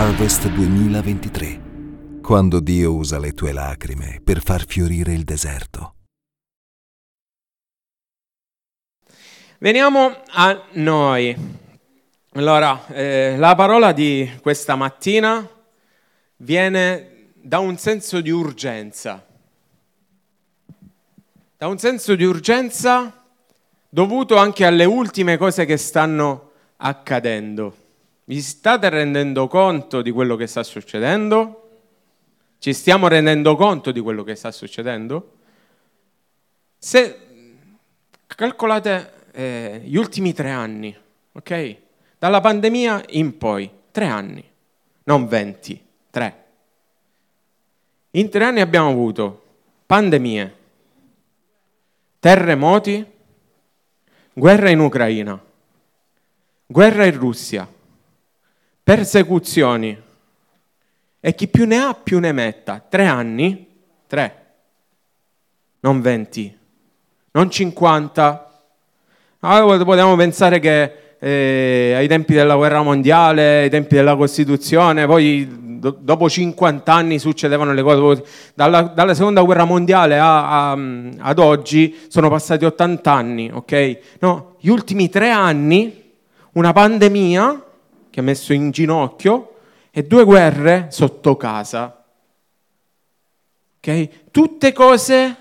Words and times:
Harvest 0.00 0.46
2023, 0.50 2.20
quando 2.22 2.60
Dio 2.60 2.94
usa 2.94 3.18
le 3.18 3.32
tue 3.32 3.50
lacrime 3.50 4.20
per 4.22 4.40
far 4.40 4.64
fiorire 4.64 5.12
il 5.12 5.24
deserto. 5.24 5.94
Veniamo 9.58 10.22
a 10.28 10.66
noi. 10.74 11.36
Allora, 12.34 12.86
eh, 12.86 13.34
la 13.38 13.56
parola 13.56 13.90
di 13.90 14.38
questa 14.40 14.76
mattina 14.76 15.44
viene 16.36 17.32
da 17.34 17.58
un 17.58 17.76
senso 17.76 18.20
di 18.20 18.30
urgenza. 18.30 19.26
Da 21.56 21.66
un 21.66 21.78
senso 21.78 22.14
di 22.14 22.22
urgenza 22.22 23.24
dovuto 23.88 24.36
anche 24.36 24.64
alle 24.64 24.84
ultime 24.84 25.36
cose 25.36 25.64
che 25.64 25.76
stanno 25.76 26.52
accadendo. 26.76 27.86
Vi 28.28 28.42
state 28.42 28.90
rendendo 28.90 29.48
conto 29.48 30.02
di 30.02 30.10
quello 30.10 30.36
che 30.36 30.46
sta 30.46 30.62
succedendo? 30.62 31.68
Ci 32.58 32.74
stiamo 32.74 33.08
rendendo 33.08 33.56
conto 33.56 33.90
di 33.90 34.00
quello 34.00 34.22
che 34.22 34.34
sta 34.34 34.50
succedendo? 34.50 35.36
Se 36.76 37.20
calcolate 38.26 39.12
eh, 39.32 39.80
gli 39.82 39.96
ultimi 39.96 40.34
tre 40.34 40.50
anni, 40.50 40.94
ok? 41.32 41.76
Dalla 42.18 42.42
pandemia 42.42 43.02
in 43.12 43.38
poi, 43.38 43.70
tre 43.90 44.04
anni, 44.04 44.44
non 45.04 45.26
venti, 45.26 45.82
tre. 46.10 46.44
In 48.10 48.28
tre 48.28 48.44
anni 48.44 48.60
abbiamo 48.60 48.90
avuto 48.90 49.42
pandemie, 49.86 50.56
terremoti, 52.18 53.06
guerra 54.34 54.68
in 54.68 54.80
Ucraina, 54.80 55.42
guerra 56.66 57.06
in 57.06 57.18
Russia 57.18 57.76
persecuzioni. 58.88 59.94
E 61.20 61.34
chi 61.34 61.48
più 61.48 61.66
ne 61.66 61.76
ha 61.76 61.92
più 61.92 62.18
ne 62.20 62.32
metta. 62.32 62.82
Tre 62.88 63.04
anni? 63.04 63.66
Tre. 64.06 64.46
Non 65.80 66.00
venti. 66.00 66.56
Non 67.32 67.50
cinquanta. 67.50 68.62
Allora 69.40 69.84
possiamo 69.84 70.16
pensare 70.16 70.58
che 70.58 71.16
eh, 71.18 71.92
ai 71.96 72.08
tempi 72.08 72.32
della 72.32 72.56
guerra 72.56 72.80
mondiale, 72.80 73.60
ai 73.60 73.68
tempi 73.68 73.94
della 73.94 74.16
Costituzione, 74.16 75.04
poi 75.04 75.46
do, 75.78 75.94
dopo 76.00 76.30
50 76.30 76.90
anni 76.90 77.18
succedevano 77.18 77.74
le 77.74 77.82
cose. 77.82 78.24
Dalla, 78.54 78.80
dalla 78.80 79.12
seconda 79.12 79.42
guerra 79.42 79.66
mondiale 79.66 80.18
a, 80.18 80.70
a, 80.70 80.78
ad 81.18 81.38
oggi 81.38 81.94
sono 82.08 82.30
passati 82.30 82.64
80 82.64 83.12
anni, 83.12 83.50
ok? 83.52 83.98
No, 84.20 84.54
gli 84.60 84.70
ultimi 84.70 85.10
tre 85.10 85.28
anni, 85.28 86.14
una 86.52 86.72
pandemia 86.72 87.64
che 88.10 88.20
ha 88.20 88.22
messo 88.22 88.52
in 88.52 88.70
ginocchio 88.70 89.56
e 89.90 90.04
due 90.04 90.24
guerre 90.24 90.88
sotto 90.90 91.36
casa. 91.36 92.04
Okay? 93.78 94.10
Tutte 94.30 94.72
cose 94.72 95.36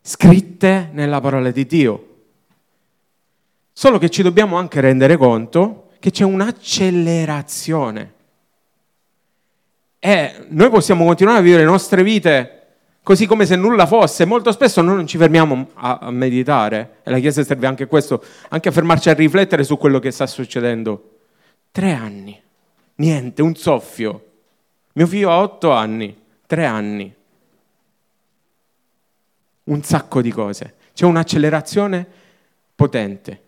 scritte 0.00 0.90
nella 0.92 1.20
parola 1.20 1.50
di 1.50 1.66
Dio. 1.66 2.08
Solo 3.72 3.98
che 3.98 4.10
ci 4.10 4.22
dobbiamo 4.22 4.56
anche 4.56 4.80
rendere 4.80 5.16
conto 5.16 5.88
che 5.98 6.10
c'è 6.10 6.24
un'accelerazione. 6.24 8.12
E 9.98 10.46
noi 10.48 10.68
possiamo 10.68 11.06
continuare 11.06 11.38
a 11.38 11.42
vivere 11.42 11.62
le 11.62 11.70
nostre 11.70 12.02
vite 12.02 12.58
così 13.02 13.26
come 13.26 13.46
se 13.46 13.56
nulla 13.56 13.86
fosse. 13.86 14.24
Molto 14.24 14.52
spesso 14.52 14.82
noi 14.82 14.96
non 14.96 15.06
ci 15.06 15.16
fermiamo 15.16 15.70
a 15.74 16.10
meditare, 16.10 16.96
e 17.04 17.10
la 17.10 17.18
Chiesa 17.18 17.42
serve 17.42 17.66
anche 17.66 17.84
a 17.84 17.86
questo, 17.86 18.22
anche 18.48 18.68
a 18.68 18.72
fermarci 18.72 19.08
a 19.08 19.14
riflettere 19.14 19.64
su 19.64 19.78
quello 19.78 19.98
che 20.00 20.10
sta 20.10 20.26
succedendo. 20.26 21.13
Tre 21.74 21.92
anni. 21.92 22.40
Niente, 22.94 23.42
un 23.42 23.56
soffio. 23.56 24.26
Mio 24.92 25.08
figlio 25.08 25.32
ha 25.32 25.40
otto 25.40 25.72
anni, 25.72 26.16
tre 26.46 26.66
anni. 26.66 27.12
Un 29.64 29.82
sacco 29.82 30.22
di 30.22 30.30
cose. 30.30 30.74
C'è 30.94 31.04
un'accelerazione 31.04 32.06
potente. 32.76 33.42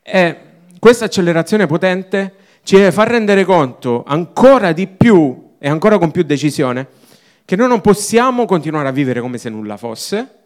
E 0.00 0.40
questa 0.78 1.04
accelerazione 1.04 1.66
potente 1.66 2.36
ci 2.62 2.76
deve 2.76 2.90
far 2.90 3.08
rendere 3.08 3.44
conto 3.44 4.02
ancora 4.06 4.72
di 4.72 4.86
più 4.86 5.56
e 5.58 5.68
ancora 5.68 5.98
con 5.98 6.10
più 6.12 6.22
decisione 6.22 6.88
che 7.44 7.54
noi 7.54 7.68
non 7.68 7.82
possiamo 7.82 8.46
continuare 8.46 8.88
a 8.88 8.92
vivere 8.92 9.20
come 9.20 9.36
se 9.36 9.50
nulla 9.50 9.76
fosse, 9.76 10.36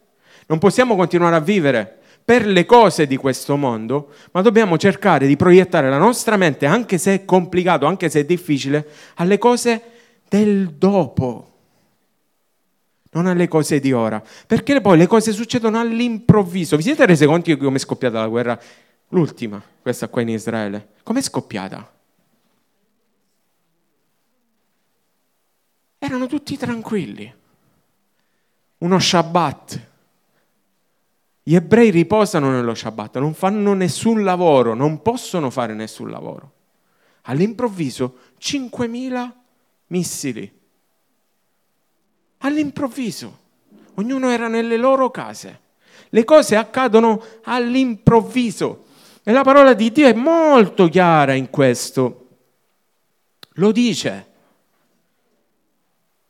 non 0.46 0.58
possiamo 0.58 0.96
continuare 0.96 1.36
a 1.36 1.40
vivere 1.40 1.99
per 2.30 2.46
le 2.46 2.64
cose 2.64 3.08
di 3.08 3.16
questo 3.16 3.56
mondo, 3.56 4.12
ma 4.30 4.40
dobbiamo 4.40 4.78
cercare 4.78 5.26
di 5.26 5.34
proiettare 5.34 5.90
la 5.90 5.98
nostra 5.98 6.36
mente, 6.36 6.64
anche 6.64 6.96
se 6.96 7.12
è 7.12 7.24
complicato, 7.24 7.86
anche 7.86 8.08
se 8.08 8.20
è 8.20 8.24
difficile, 8.24 8.86
alle 9.16 9.36
cose 9.36 9.82
del 10.28 10.70
dopo, 10.74 11.50
non 13.10 13.26
alle 13.26 13.48
cose 13.48 13.80
di 13.80 13.90
ora. 13.90 14.22
Perché 14.46 14.80
poi 14.80 14.96
le 14.96 15.08
cose 15.08 15.32
succedono 15.32 15.80
all'improvviso. 15.80 16.76
Vi 16.76 16.84
siete 16.84 17.04
resi 17.04 17.26
conto 17.26 17.52
di 17.52 17.56
come 17.56 17.78
è 17.78 17.80
scoppiata 17.80 18.20
la 18.20 18.28
guerra? 18.28 18.60
L'ultima, 19.08 19.60
questa 19.82 20.06
qua 20.06 20.20
in 20.20 20.28
Israele. 20.28 20.90
Com'è 21.02 21.20
scoppiata? 21.20 21.92
Erano 25.98 26.26
tutti 26.28 26.56
tranquilli. 26.56 27.34
Uno 28.78 28.98
Shabbat 29.00 29.88
gli 31.42 31.54
ebrei 31.54 31.90
riposano 31.90 32.50
nello 32.50 32.74
Shabbat, 32.74 33.18
non 33.18 33.34
fanno 33.34 33.72
nessun 33.72 34.22
lavoro, 34.22 34.74
non 34.74 35.02
possono 35.02 35.50
fare 35.50 35.74
nessun 35.74 36.10
lavoro. 36.10 36.52
All'improvviso 37.22 38.16
5.000 38.40 39.30
missili. 39.88 40.58
All'improvviso. 42.38 43.38
Ognuno 43.94 44.30
era 44.30 44.48
nelle 44.48 44.76
loro 44.76 45.10
case. 45.10 45.60
Le 46.10 46.24
cose 46.24 46.56
accadono 46.56 47.22
all'improvviso. 47.44 48.84
E 49.22 49.32
la 49.32 49.42
parola 49.42 49.74
di 49.74 49.92
Dio 49.92 50.06
è 50.06 50.14
molto 50.14 50.88
chiara 50.88 51.34
in 51.34 51.50
questo. 51.50 52.28
Lo 53.54 53.72
dice. 53.72 54.26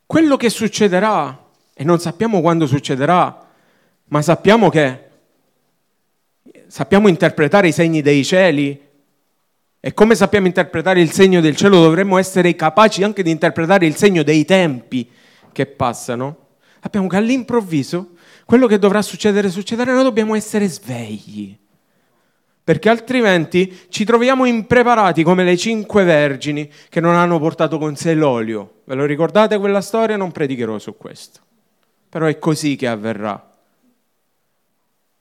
Quello 0.07 0.37
che 0.37 0.51
succederà, 0.51 1.47
e 1.73 1.85
non 1.85 2.01
sappiamo 2.01 2.41
quando 2.41 2.67
succederà, 2.67 3.50
ma 4.11 4.23
sappiamo 4.23 4.69
che 4.71 5.09
sappiamo 6.67 7.09
interpretare 7.09 7.69
i 7.69 7.73
segni 7.73 8.03
dei 8.03 8.25
cieli 8.25 8.89
e 9.79 9.95
come 9.95 10.15
sappiamo 10.15 10.47
interpretare 10.47 11.01
il 11.01 11.11
segno 11.11 11.41
del 11.41 11.57
cielo 11.57 11.81
dovremmo 11.81 12.19
essere 12.19 12.55
capaci 12.55 13.03
anche 13.03 13.23
di 13.23 13.31
interpretare 13.31 13.87
il 13.87 13.95
segno 13.95 14.23
dei 14.23 14.45
tempi 14.45 15.09
che 15.53 15.67
passano. 15.67 16.49
Sappiamo 16.81 17.07
che 17.07 17.17
all'improvviso 17.17 18.11
quello 18.45 18.67
che 18.67 18.79
dovrà 18.79 19.01
succedere 19.01 19.49
succederà, 19.49 19.93
noi 19.95 20.03
dobbiamo 20.03 20.35
essere 20.35 20.67
svegli. 20.67 21.57
Perché 22.63 22.89
altrimenti 22.89 23.87
ci 23.89 24.05
troviamo 24.05 24.45
impreparati 24.45 25.23
come 25.23 25.45
le 25.45 25.57
cinque 25.57 26.03
vergini 26.05 26.71
che 26.89 27.01
non 27.01 27.15
hanno 27.15 27.39
portato 27.39 27.79
con 27.79 27.95
sé 27.95 28.15
l'olio. 28.15 28.83
Ve 28.85 28.97
lo 28.97 29.05
ricordate 29.05 29.57
quella 29.59 29.81
storia? 29.81 30.17
Non 30.17 30.33
predicherò 30.33 30.79
su 30.79 30.97
questo. 30.97 31.41
Però 32.09 32.27
è 32.27 32.39
così 32.39 32.77
che 32.77 32.89
avverrà 32.89 33.50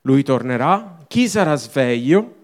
lui 0.01 0.23
tornerà, 0.23 0.97
chi 1.07 1.27
sarà 1.27 1.55
sveglio 1.55 2.35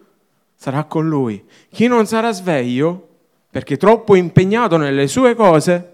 sarà 0.56 0.84
con 0.84 1.08
lui, 1.08 1.44
chi 1.70 1.88
non 1.88 2.06
sarà 2.06 2.32
sveglio 2.32 3.10
perché 3.50 3.78
troppo 3.78 4.16
impegnato 4.16 4.78
nelle 4.78 5.08
sue 5.08 5.34
cose, 5.34 5.92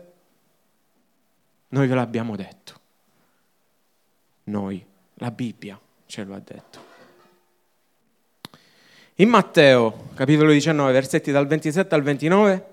noi 1.67 1.87
ve 1.87 1.93
l'abbiamo 1.95 2.35
detto. 2.35 2.73
Noi, 4.45 4.83
la 5.15 5.29
Bibbia 5.29 5.79
ce 6.07 6.23
lo 6.23 6.33
ha 6.33 6.41
detto. 6.43 6.79
In 9.15 9.29
Matteo, 9.29 10.07
capitolo 10.15 10.51
19, 10.51 10.91
versetti 10.91 11.31
dal 11.31 11.45
27 11.45 11.93
al 11.93 12.01
29, 12.01 12.65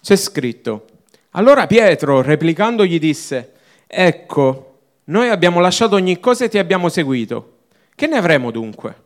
c'è 0.00 0.14
scritto, 0.14 0.86
allora 1.30 1.66
Pietro, 1.66 2.22
replicando, 2.22 2.84
gli 2.84 3.00
disse, 3.00 3.54
ecco, 3.86 4.78
noi 5.06 5.28
abbiamo 5.28 5.58
lasciato 5.58 5.96
ogni 5.96 6.20
cosa 6.20 6.44
e 6.44 6.48
ti 6.48 6.58
abbiamo 6.58 6.88
seguito. 6.88 7.53
Che 7.94 8.06
ne 8.06 8.16
avremo 8.16 8.50
dunque? 8.50 9.02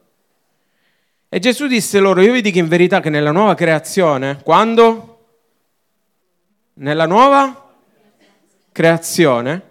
E 1.29 1.39
Gesù 1.41 1.67
disse 1.67 1.99
loro, 1.99 2.23
io 2.23 2.33
vi 2.33 2.41
dico 2.41 2.59
in 2.59 2.69
verità 2.69 3.01
che 3.01 3.11
nella 3.11 3.33
nuova 3.33 3.55
creazione, 3.55 4.41
quando? 4.43 5.27
Nella 6.75 7.07
nuova 7.07 7.75
creazione, 8.73 9.63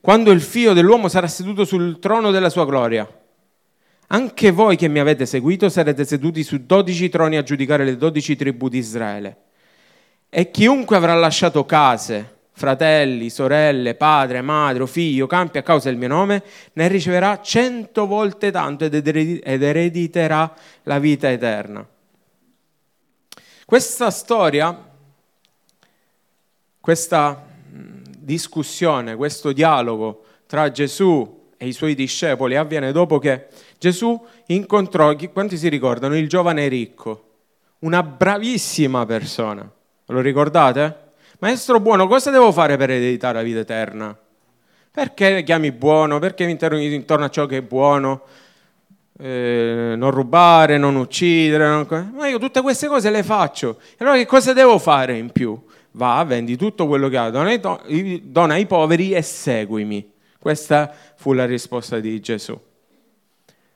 quando 0.00 0.30
il 0.30 0.40
figlio 0.40 0.72
dell'uomo 0.72 1.08
sarà 1.08 1.26
seduto 1.26 1.64
sul 1.64 1.98
trono 1.98 2.30
della 2.30 2.48
sua 2.48 2.64
gloria, 2.64 3.06
anche 4.08 4.50
voi 4.52 4.76
che 4.76 4.88
mi 4.88 5.00
avete 5.00 5.26
seguito 5.26 5.68
sarete 5.68 6.04
seduti 6.04 6.44
su 6.44 6.64
dodici 6.64 7.08
troni 7.08 7.36
a 7.36 7.42
giudicare 7.42 7.84
le 7.84 7.96
dodici 7.96 8.36
tribù 8.36 8.68
di 8.68 8.78
Israele. 8.78 9.36
E 10.30 10.50
chiunque 10.50 10.96
avrà 10.96 11.14
lasciato 11.14 11.66
case, 11.66 12.35
fratelli, 12.56 13.28
sorelle, 13.28 13.94
padre, 13.94 14.40
madre 14.40 14.82
o 14.82 14.86
figlio, 14.86 15.26
campi 15.26 15.58
a 15.58 15.62
causa 15.62 15.90
del 15.90 15.98
mio 15.98 16.08
nome, 16.08 16.42
ne 16.72 16.88
riceverà 16.88 17.42
cento 17.42 18.06
volte 18.06 18.50
tanto 18.50 18.86
ed 18.86 19.62
erediterà 19.62 20.54
la 20.84 20.98
vita 20.98 21.30
eterna. 21.30 21.86
Questa 23.66 24.10
storia, 24.10 24.88
questa 26.80 27.44
discussione, 27.68 29.16
questo 29.16 29.52
dialogo 29.52 30.24
tra 30.46 30.70
Gesù 30.70 31.50
e 31.58 31.66
i 31.66 31.72
suoi 31.72 31.94
discepoli 31.94 32.56
avviene 32.56 32.90
dopo 32.90 33.18
che 33.18 33.48
Gesù 33.78 34.24
incontrò, 34.46 35.14
quanti 35.30 35.58
si 35.58 35.68
ricordano, 35.68 36.16
il 36.16 36.28
giovane 36.28 36.68
ricco, 36.68 37.24
una 37.80 38.02
bravissima 38.02 39.04
persona. 39.04 39.70
Lo 40.06 40.20
ricordate? 40.20 41.04
Maestro 41.38 41.80
buono, 41.80 42.06
cosa 42.06 42.30
devo 42.30 42.50
fare 42.50 42.78
per 42.78 42.90
ereditare 42.90 43.34
la 43.38 43.42
vita 43.42 43.58
eterna? 43.58 44.16
Perché 44.90 45.42
chiami 45.42 45.70
buono? 45.70 46.18
Perché 46.18 46.46
mi 46.46 46.52
interroghi 46.52 46.94
intorno 46.94 47.26
a 47.26 47.28
ciò 47.28 47.44
che 47.44 47.58
è 47.58 47.62
buono? 47.62 48.22
Eh, 49.18 49.92
non 49.96 50.10
rubare, 50.10 50.78
non 50.78 50.96
uccidere, 50.96 51.68
non... 51.68 52.12
ma 52.14 52.26
io 52.26 52.38
tutte 52.38 52.62
queste 52.62 52.86
cose 52.86 53.10
le 53.10 53.22
faccio. 53.22 53.78
Allora 53.98 54.16
che 54.16 54.24
cosa 54.24 54.54
devo 54.54 54.78
fare 54.78 55.18
in 55.18 55.30
più? 55.30 55.62
Va, 55.92 56.24
vendi 56.24 56.56
tutto 56.56 56.86
quello 56.86 57.08
che 57.10 57.18
hai, 57.18 57.30
dona 57.30 57.50
ai, 57.50 58.22
dona 58.24 58.54
ai 58.54 58.64
poveri 58.64 59.12
e 59.12 59.20
seguimi. 59.20 60.10
Questa 60.38 60.90
fu 61.16 61.34
la 61.34 61.44
risposta 61.44 62.00
di 62.00 62.18
Gesù. 62.20 62.58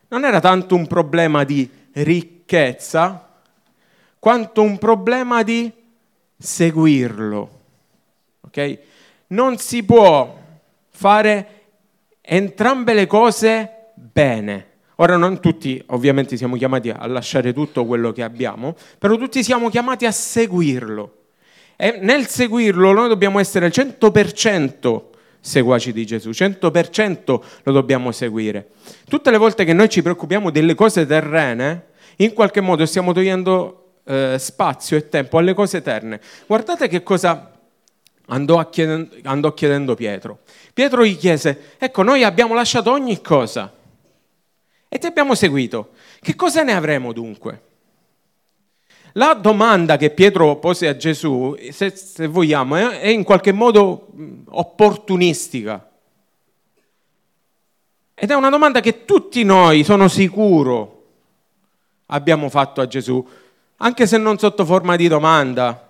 Non 0.09 0.25
era 0.25 0.41
tanto 0.41 0.75
un 0.75 0.87
problema 0.87 1.45
di 1.45 1.69
ricchezza, 1.93 3.29
quanto 4.19 4.63
un 4.63 4.79
problema 4.79 5.43
di 5.43 5.71
seguirlo. 6.41 7.51
Okay? 8.47 8.79
Non 9.29 9.59
si 9.59 9.85
può 9.85 10.39
fare 10.89 11.47
entrambe 12.23 12.95
le 12.95 13.07
cose 13.07 13.93
bene. 13.95 14.67
Ora 14.97 15.17
non 15.17 15.41
tutti 15.41 15.83
ovviamente 15.89 16.37
siamo 16.37 16.57
chiamati 16.57 16.91
a 16.91 17.07
lasciare 17.07 17.53
tutto 17.53 17.87
quello 17.87 18.13
che 18.13 18.23
abbiamo, 18.23 18.75
però 18.99 19.17
tutti 19.17 19.43
siamo 19.43 19.71
chiamati 19.71 20.05
a 20.07 20.11
seguirlo. 20.11 21.17
E 21.77 21.99
nel 22.03 22.27
seguirlo 22.27 22.93
noi 22.93 23.09
dobbiamo 23.09 23.39
essere 23.39 23.67
al 23.67 23.73
100% 23.75 25.03
seguaci 25.41 25.93
di 25.93 26.05
Gesù, 26.05 26.31
100% 26.31 27.41
lo 27.63 27.73
dobbiamo 27.73 28.13
seguire. 28.13 28.69
Tutte 29.09 29.31
le 29.31 29.39
volte 29.39 29.65
che 29.65 29.73
noi 29.73 29.89
ci 29.89 30.03
preoccupiamo 30.03 30.51
delle 30.51 30.75
cose 30.75 31.07
terrene, 31.07 31.87
in 32.17 32.35
qualche 32.35 32.61
modo 32.61 32.85
stiamo 32.85 33.15
togliendo 33.15 33.80
eh, 34.05 34.37
spazio 34.39 34.97
e 34.97 35.09
tempo 35.09 35.39
alle 35.39 35.55
cose 35.55 35.79
eterne. 35.79 36.21
Guardate 36.47 36.89
che 36.89 37.03
cosa 37.03 37.53
andò, 38.27 38.69
chiedendo, 38.69 39.15
andò 39.25 39.53
chiedendo 39.55 39.95
Pietro. 39.95 40.41
Pietro 40.73 41.05
gli 41.05 41.17
chiese, 41.17 41.75
ecco, 41.79 42.03
noi 42.03 42.25
abbiamo 42.25 42.55
lasciato 42.55 42.91
ogni 42.91 43.21
cosa 43.21 43.73
e 44.89 44.99
ti 44.99 45.07
abbiamo 45.07 45.35
seguito. 45.35 45.91
Che 46.21 46.35
cosa 46.35 46.63
ne 46.63 46.73
avremo 46.73 47.13
dunque? 47.13 47.63
La 49.15 49.35
domanda 49.35 49.97
che 49.97 50.11
Pietro 50.11 50.57
pose 50.57 50.87
a 50.87 50.97
Gesù, 50.97 51.57
se, 51.71 51.91
se 51.91 52.27
vogliamo, 52.27 52.77
è, 52.77 53.01
è 53.01 53.09
in 53.09 53.25
qualche 53.25 53.53
modo 53.53 54.09
opportunistica. 54.51 55.89
Ed 58.15 58.31
è 58.31 58.35
una 58.35 58.51
domanda 58.51 58.81
che 58.81 59.05
tutti 59.05 59.43
noi, 59.43 59.83
sono 59.83 60.07
sicuro, 60.07 61.07
abbiamo 62.07 62.49
fatto 62.49 62.81
a 62.81 62.87
Gesù 62.87 63.27
anche 63.83 64.07
se 64.07 64.19
non 64.19 64.39
sotto 64.39 64.65
forma 64.65 64.97
di 64.97 65.09
domanda, 65.09 65.89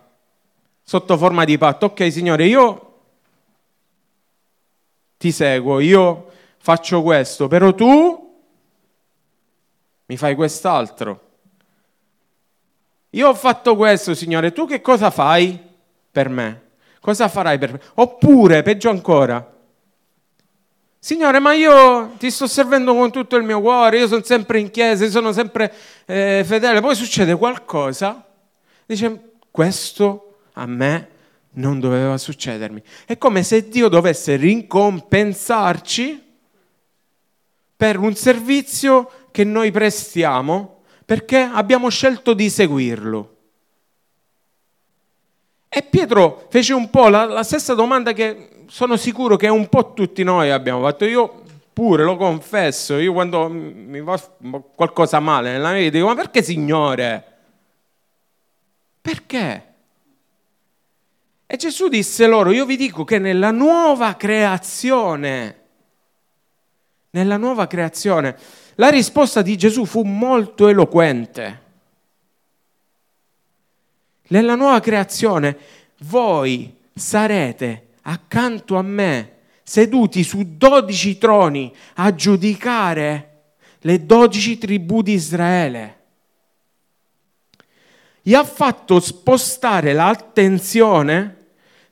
sotto 0.83 1.17
forma 1.17 1.45
di 1.45 1.59
patto. 1.59 1.87
Ok, 1.87 2.11
Signore, 2.13 2.47
io 2.47 2.87
ti 5.17 5.33
seguo, 5.33 5.81
io 5.81 6.31
faccio 6.59 7.03
questo, 7.03 7.49
però 7.49 7.75
tu 7.75 8.43
mi 10.07 10.17
fai 10.17 10.35
quest'altro. 10.35 11.29
Io 13.11 13.29
ho 13.29 13.35
fatto 13.35 13.75
questo, 13.75 14.15
Signore, 14.15 14.53
tu 14.53 14.67
che 14.67 14.81
cosa 14.81 15.11
fai 15.11 15.59
per 16.11 16.29
me? 16.29 16.69
Cosa 17.01 17.29
farai 17.29 17.59
per 17.59 17.73
me? 17.73 17.81
Oppure, 17.95 18.63
peggio 18.63 18.89
ancora, 18.89 19.60
Signore, 21.03 21.39
ma 21.39 21.55
io 21.55 22.13
ti 22.19 22.31
sto 22.31 22.47
servendo 22.47 22.95
con 22.95 23.11
tutto 23.11 23.37
il 23.37 23.43
mio 23.43 23.63
cuore, 23.63 24.01
io 24.01 24.07
sono 24.07 24.23
sempre 24.23 24.61
in 24.61 24.71
chiesa, 24.71 25.05
io 25.05 25.11
sono 25.11 25.33
sempre 25.33 25.73
eh, 26.05 26.43
fedele, 26.45 26.83
poi 26.83 26.95
succede 26.95 27.35
qualcosa, 27.37 28.23
dice, 28.85 29.31
questo 29.51 30.41
a 30.53 30.67
me 30.67 31.09
non 31.53 31.81
doveva 31.81 32.19
succedermi. 32.19 32.83
È 33.07 33.17
come 33.17 33.43
se 33.43 33.67
Dio 33.71 33.89
dovesse 33.89 34.37
rincompensarci 34.37 36.23
per 37.75 37.99
un 37.99 38.15
servizio 38.15 39.11
che 39.31 39.43
noi 39.43 39.71
prestiamo 39.71 40.83
perché 41.07 41.39
abbiamo 41.39 41.89
scelto 41.89 42.35
di 42.35 42.51
seguirlo. 42.51 43.37
E 45.67 45.83
Pietro 45.83 46.47
fece 46.51 46.75
un 46.75 46.91
po' 46.91 47.09
la, 47.09 47.25
la 47.25 47.43
stessa 47.43 47.73
domanda 47.73 48.13
che 48.13 48.60
sono 48.71 48.97
sicuro 48.97 49.37
che 49.37 49.49
un 49.49 49.69
po' 49.69 49.93
tutti 49.95 50.23
noi 50.23 50.51
abbiamo 50.51 50.83
fatto. 50.83 51.05
Io 51.05 51.43
pure 51.73 52.05
lo 52.05 52.17
confesso, 52.17 52.99
io 52.99 53.13
quando 53.13 53.49
mi 53.49 54.01
va 54.01 54.19
qualcosa 54.75 55.19
male 55.19 55.51
nella 55.51 55.73
mia 55.73 55.81
vita 55.81 55.97
dico, 55.97 56.07
ma 56.07 56.15
perché 56.15 56.41
Signore? 56.43 57.25
Perché? 59.01 59.65
E 61.47 61.57
Gesù 61.57 61.89
disse 61.89 62.29
loro, 62.29 62.53
io 62.53 62.65
vi 62.65 62.77
dico 62.77 63.03
che 63.03 63.19
nella 63.19 63.51
nuova 63.51 64.15
creazione, 64.15 65.59
nella 67.11 67.37
nuova 67.39 67.67
creazione, 67.67 68.39
la 68.77 68.89
risposta 68.89 69.43
di 69.43 69.57
Gesù 69.57 69.85
fu 69.85 70.03
molto 70.03 70.69
eloquente. 70.69 71.63
Nella 74.29 74.55
nuova 74.55 74.79
creazione 74.79 75.59
voi 76.03 76.73
sarete 76.95 77.89
accanto 78.03 78.77
a 78.77 78.83
me, 78.83 79.39
seduti 79.63 80.25
su 80.25 80.57
dodici 80.57 81.19
troni 81.19 81.73
a 81.95 82.15
giudicare 82.15 83.27
le 83.81 84.05
dodici 84.05 84.59
tribù 84.59 85.03
di 85.03 85.13
Israele. 85.13 85.99
Gli 88.23 88.35
ha 88.35 88.45
fatto 88.45 89.01
spostare 89.01 89.93
l'attenzione 89.93 91.37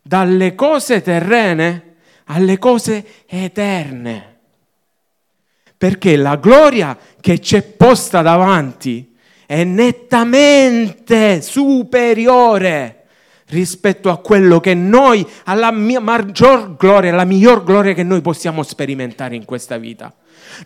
dalle 0.03 0.55
cose 0.55 1.03
terrene 1.03 1.95
alle 2.25 2.59
cose 2.59 3.25
eterne. 3.27 4.37
Perché 5.77 6.17
la 6.17 6.37
gloria 6.37 6.99
che 7.21 7.38
c'è 7.38 7.62
posta 7.62 8.21
davanti 8.21 9.17
è 9.47 9.65
nettamente 9.65 11.41
superiore 11.41 12.98
rispetto 13.49 14.11
a 14.11 14.19
quello 14.19 14.61
che 14.61 14.75
noi, 14.75 15.26
alla 15.45 15.71
maggior 15.71 16.76
gloria, 16.76 17.12
alla 17.12 17.25
miglior 17.25 17.64
gloria 17.64 17.95
che 17.95 18.02
noi 18.02 18.21
possiamo 18.21 18.62
sperimentare 18.62 19.37
in 19.37 19.45
questa 19.45 19.78
vita. 19.78 20.12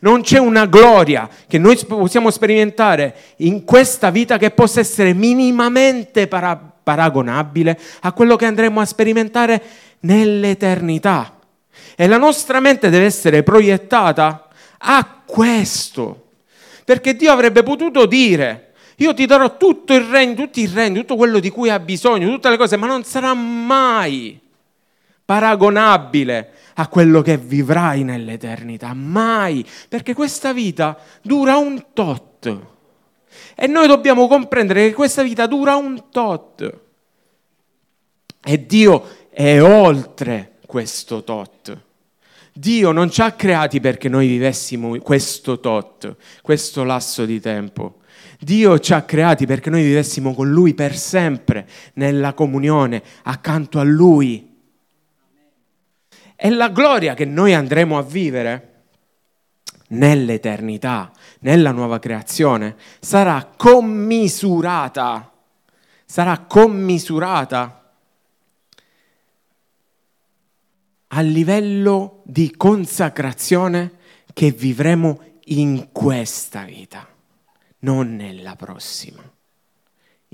Non 0.00 0.22
c'è 0.22 0.38
una 0.38 0.66
gloria 0.66 1.28
che 1.46 1.58
noi 1.58 1.76
possiamo 1.86 2.30
sperimentare 2.30 3.14
in 3.36 3.64
questa 3.64 4.10
vita 4.10 4.38
che 4.38 4.50
possa 4.50 4.80
essere 4.80 5.12
minimamente 5.12 6.26
para- 6.28 6.56
paragonabile 6.82 7.78
a 8.00 8.12
quello 8.12 8.36
che 8.36 8.46
andremo 8.46 8.80
a 8.80 8.84
sperimentare 8.84 9.62
nell'eternità. 10.00 11.38
E 11.96 12.06
la 12.06 12.16
nostra 12.16 12.60
mente 12.60 12.90
deve 12.90 13.04
essere 13.04 13.42
proiettata 13.42 14.48
a 14.78 15.22
questo. 15.24 16.18
perché 16.84 17.14
Dio 17.14 17.30
avrebbe 17.30 17.62
potuto 17.62 18.06
dire, 18.06 18.71
io 19.02 19.14
ti 19.14 19.26
darò 19.26 19.56
tutto 19.56 19.94
il 19.94 20.04
regno, 20.04 20.34
tutti 20.34 20.60
i 20.60 20.66
regni, 20.66 21.00
tutto 21.00 21.16
quello 21.16 21.40
di 21.40 21.50
cui 21.50 21.70
hai 21.70 21.80
bisogno, 21.80 22.30
tutte 22.30 22.48
le 22.50 22.56
cose, 22.56 22.76
ma 22.76 22.86
non 22.86 23.02
sarà 23.02 23.34
mai 23.34 24.40
paragonabile 25.24 26.52
a 26.74 26.86
quello 26.86 27.20
che 27.20 27.36
vivrai 27.36 28.04
nell'eternità, 28.04 28.94
mai, 28.94 29.66
perché 29.88 30.14
questa 30.14 30.52
vita 30.52 30.96
dura 31.20 31.56
un 31.56 31.86
tot. 31.92 32.60
E 33.56 33.66
noi 33.66 33.88
dobbiamo 33.88 34.28
comprendere 34.28 34.88
che 34.88 34.94
questa 34.94 35.22
vita 35.22 35.46
dura 35.46 35.74
un 35.74 36.04
tot. 36.10 36.80
E 38.44 38.66
Dio 38.66 39.04
è 39.30 39.60
oltre 39.60 40.58
questo 40.66 41.24
tot. 41.24 41.76
Dio 42.52 42.92
non 42.92 43.10
ci 43.10 43.20
ha 43.20 43.32
creati 43.32 43.80
perché 43.80 44.08
noi 44.08 44.28
vivessimo 44.28 44.96
questo 44.98 45.58
tot, 45.58 46.16
questo 46.42 46.84
lasso 46.84 47.24
di 47.24 47.40
tempo. 47.40 48.01
Dio 48.42 48.78
ci 48.80 48.92
ha 48.92 49.02
creati 49.02 49.46
perché 49.46 49.70
noi 49.70 49.82
vivessimo 49.82 50.34
con 50.34 50.50
Lui 50.50 50.74
per 50.74 50.96
sempre, 50.96 51.68
nella 51.94 52.34
comunione, 52.34 53.02
accanto 53.22 53.78
a 53.78 53.84
Lui. 53.84 54.50
E 56.34 56.50
la 56.50 56.70
gloria 56.70 57.14
che 57.14 57.24
noi 57.24 57.54
andremo 57.54 57.96
a 57.96 58.02
vivere 58.02 58.84
nell'eternità, 59.88 61.12
nella 61.40 61.70
nuova 61.70 61.98
creazione, 61.98 62.76
sarà 62.98 63.52
commisurata, 63.56 65.32
sarà 66.04 66.38
commisurata 66.40 67.82
a 71.14 71.20
livello 71.20 72.22
di 72.24 72.54
consacrazione 72.56 73.92
che 74.32 74.50
vivremo 74.50 75.20
in 75.46 75.88
questa 75.92 76.64
vita, 76.64 77.06
non 77.82 78.16
nella 78.16 78.56
prossima. 78.56 79.22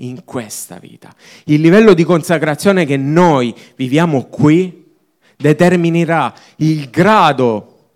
In 0.01 0.23
questa 0.23 0.77
vita. 0.77 1.13
Il 1.45 1.59
livello 1.59 1.93
di 1.93 2.05
consacrazione 2.05 2.85
che 2.85 2.95
noi 2.95 3.53
viviamo 3.75 4.25
qui 4.25 4.95
determinerà 5.35 6.33
il 6.57 6.89
grado, 6.89 7.89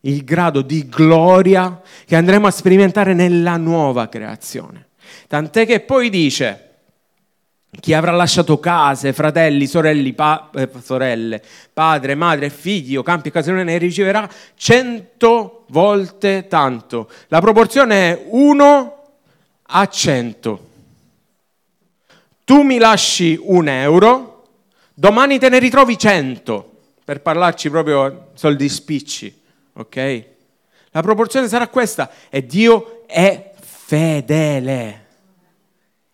il 0.00 0.24
grado 0.24 0.62
di 0.62 0.88
gloria 0.88 1.82
che 2.06 2.16
andremo 2.16 2.46
a 2.46 2.50
sperimentare 2.50 3.12
nella 3.12 3.58
nuova 3.58 4.08
creazione. 4.08 4.88
Tant'è 5.26 5.66
che 5.66 5.80
poi 5.80 6.08
dice, 6.08 6.70
chi 7.78 7.92
avrà 7.92 8.12
lasciato 8.12 8.58
case, 8.58 9.12
fratelli, 9.12 9.66
sorelli, 9.66 10.12
pa- 10.14 10.50
eh, 10.54 10.68
sorelle, 10.82 11.42
padre, 11.72 12.14
madre, 12.14 12.48
figli 12.48 12.96
o 12.96 13.02
campi 13.02 13.28
e 13.28 13.32
case 13.32 13.52
ne 13.52 13.78
riceverà 13.78 14.28
cento 14.54 15.66
volte 15.68 16.46
tanto. 16.48 17.10
La 17.28 17.40
proporzione 17.40 18.12
è 18.12 18.24
1 18.28 18.99
a 19.70 19.86
100. 19.86 20.68
Tu 22.44 22.62
mi 22.62 22.78
lasci 22.78 23.38
un 23.40 23.68
euro, 23.68 24.48
domani 24.94 25.38
te 25.38 25.48
ne 25.48 25.58
ritrovi 25.58 25.96
100, 25.96 26.70
per 27.04 27.20
parlarci 27.20 27.70
proprio 27.70 28.30
soldi 28.34 28.68
spicci, 28.68 29.40
ok? 29.74 30.24
La 30.90 31.02
proporzione 31.02 31.46
sarà 31.46 31.68
questa 31.68 32.10
e 32.28 32.44
Dio 32.44 33.04
è 33.06 33.52
fedele, 33.60 35.06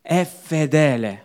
è 0.03 0.25
fedele. 0.25 1.25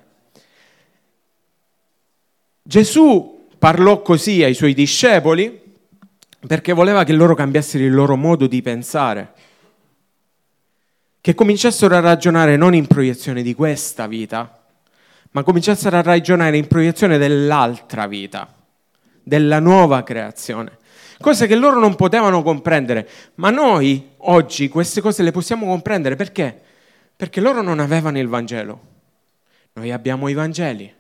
Gesù 2.64 3.48
parlò 3.58 4.02
così 4.02 4.44
ai 4.44 4.54
suoi 4.54 4.74
discepoli 4.74 5.60
perché 6.48 6.72
voleva 6.74 7.04
che 7.04 7.12
loro 7.12 7.36
cambiassero 7.36 7.84
il 7.84 7.94
loro 7.94 8.16
modo 8.16 8.48
di 8.48 8.62
pensare, 8.62 9.34
che 11.22 11.36
cominciassero 11.36 11.96
a 11.96 12.00
ragionare 12.00 12.58
non 12.58 12.74
in 12.74 12.88
proiezione 12.88 13.44
di 13.44 13.54
questa 13.54 14.08
vita, 14.08 14.60
ma 15.32 15.44
cominciassero 15.44 15.96
a 15.98 16.02
ragionare 16.02 16.58
in 16.58 16.68
proiezione 16.68 17.20
dell'altra 17.20 18.08
vita, 18.08 18.52
della 19.22 19.60
nuova 19.60 20.04
creazione. 20.04 20.80
Cose 21.20 21.46
che 21.46 21.56
loro 21.56 21.80
non 21.80 21.96
potevano 21.96 22.42
comprendere, 22.42 23.08
ma 23.36 23.52
noi 23.52 24.10
oggi 24.18 24.68
queste 24.68 25.00
cose 25.00 25.22
le 25.22 25.32
possiamo 25.32 25.68
comprendere 25.68 26.16
perché? 26.16 26.60
Perché 27.16 27.40
loro 27.40 27.62
non 27.62 27.80
avevano 27.80 28.18
il 28.18 28.28
Vangelo, 28.28 28.82
noi 29.74 29.92
abbiamo 29.92 30.28
i 30.28 30.34
Vangeli. 30.34 30.92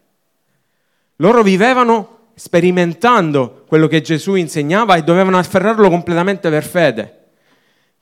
Loro 1.16 1.42
vivevano 1.42 2.20
sperimentando 2.36 3.66
quello 3.68 3.88
che 3.88 4.02
Gesù 4.02 4.36
insegnava 4.36 4.96
e 4.96 5.04
dovevano 5.04 5.40
afferrarlo 5.40 5.90
completamente 5.90 6.50
per 6.52 6.64
fede. 6.64 7.21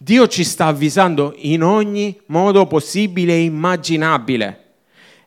Dio 0.01 0.29
ci 0.29 0.45
sta 0.45 0.67
avvisando 0.67 1.33
in 1.39 1.61
ogni 1.61 2.17
modo 2.27 2.65
possibile 2.67 3.33
e 3.33 3.43
immaginabile 3.43 4.75